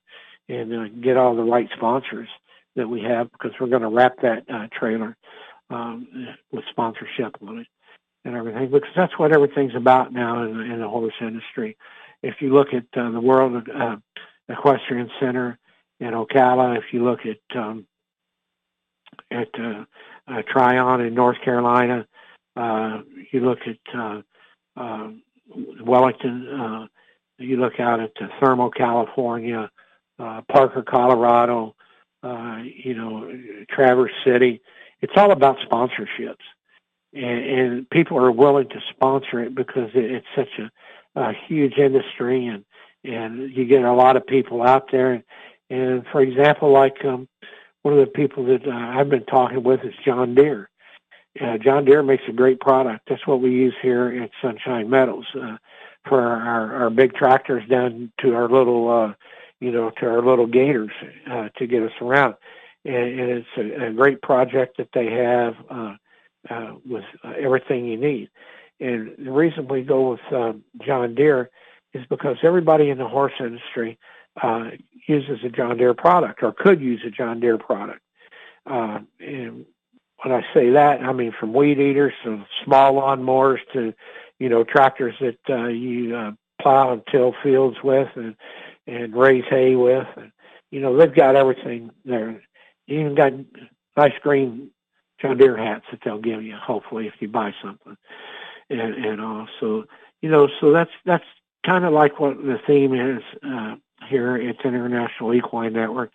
[0.50, 2.28] and uh, get all the right sponsors
[2.76, 5.16] that we have, because we're going to wrap that uh, trailer
[5.70, 6.08] um,
[6.52, 7.66] with sponsorship on it
[8.24, 11.76] and everything because that's what everything's about now in, in the horse industry.
[12.22, 13.96] If you look at uh, the World uh,
[14.48, 15.58] Equestrian Center
[16.00, 17.86] in Ocala, if you look at um,
[19.30, 19.84] at uh,
[20.26, 22.06] uh, Tryon in North Carolina,
[22.56, 23.02] uh,
[23.32, 24.22] you look at uh,
[24.76, 25.10] uh,
[25.80, 26.86] Wellington, uh,
[27.38, 29.70] you look out at uh, Thermal, California,
[30.18, 31.74] uh, Parker, Colorado,
[32.22, 33.30] uh, you know,
[33.70, 34.60] Traverse City.
[35.00, 36.36] It's all about sponsorships
[37.12, 41.78] and, and people are willing to sponsor it because it, it's such a, a huge
[41.78, 42.64] industry, and
[43.04, 45.12] and you get a lot of people out there.
[45.12, 45.24] And,
[45.70, 47.28] and for example, like um,
[47.82, 50.68] one of the people that uh, I've been talking with is John Deere.
[51.40, 53.08] Uh, John Deere makes a great product.
[53.08, 55.58] That's what we use here at Sunshine Meadows uh,
[56.08, 59.14] for our, our big tractors down to our little, uh,
[59.60, 60.90] you know, to our little gators
[61.30, 62.34] uh, to get us around.
[62.84, 65.54] And, and it's a, a great project that they have.
[65.68, 65.94] Uh,
[66.48, 68.30] uh, with uh, everything you need.
[68.80, 70.52] And the reason we go with uh,
[70.86, 71.50] John Deere
[71.92, 73.98] is because everybody in the horse industry
[74.40, 74.70] uh,
[75.06, 78.00] uses a John Deere product or could use a John Deere product.
[78.64, 79.66] Uh, and
[80.22, 83.92] when I say that, I mean from weed eaters to small lawnmowers to,
[84.38, 88.36] you know, tractors that you plow and till fields with and
[88.86, 90.06] and raise hay with.
[90.16, 90.32] And,
[90.70, 92.40] you know, they've got everything there.
[92.88, 93.32] You even got
[93.96, 94.70] nice green
[95.20, 97.96] John Deere hats that they'll give you, hopefully, if you buy something.
[98.70, 99.84] And and also,
[100.22, 101.24] you know, so that's that's
[101.64, 103.76] kind of like what the theme is uh,
[104.08, 106.10] here at International Equine Network.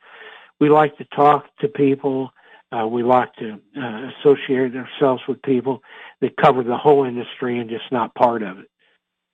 [0.59, 2.32] We like to talk to people.
[2.71, 5.84] Uh, we like to uh, associate ourselves with people
[6.21, 8.69] that cover the whole industry and just not part of it.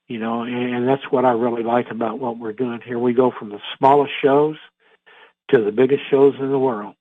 [0.07, 2.99] You know, and, and that's what I really like about what we're doing here.
[2.99, 4.57] We go from the smallest shows
[5.51, 6.95] to the biggest shows in the world.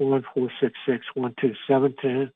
[0.00, 2.30] 561-466-1272,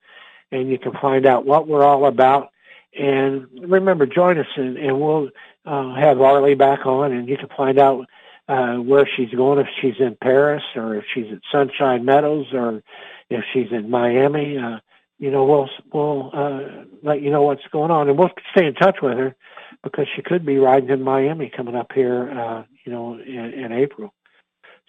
[0.51, 2.51] and you can find out what we're all about.
[2.99, 5.31] And remember, join us, and, and we'll
[5.65, 8.05] uh, have Arlie back on, and you can find out
[8.49, 12.83] uh, where she's going, if she's in Paris, or if she's at Sunshine Meadows, or
[13.31, 14.59] if she's in Miami.
[14.59, 14.81] Uh,
[15.23, 18.75] you know, we'll we'll uh, let you know what's going on, and we'll stay in
[18.75, 19.37] touch with her
[19.85, 23.71] because she could be riding in Miami coming up here, uh, you know, in, in
[23.71, 24.13] April.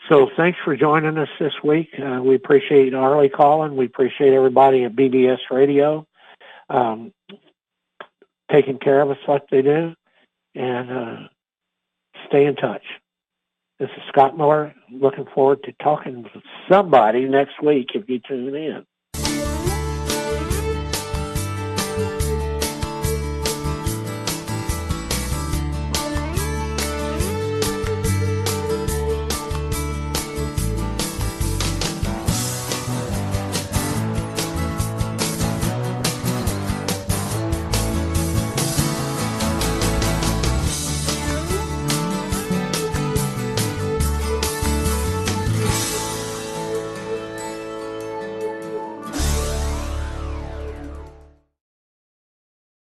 [0.10, 1.90] So thanks for joining us this week.
[2.04, 3.76] Uh, we appreciate Arlie calling.
[3.76, 6.08] We appreciate everybody at BBS Radio
[6.68, 7.14] um,
[8.52, 9.94] taking care of us like they do,
[10.56, 11.16] and uh,
[12.28, 12.84] stay in touch.
[13.80, 14.74] This is Scott Miller.
[14.92, 18.84] Looking forward to talking with somebody next week if you tune in.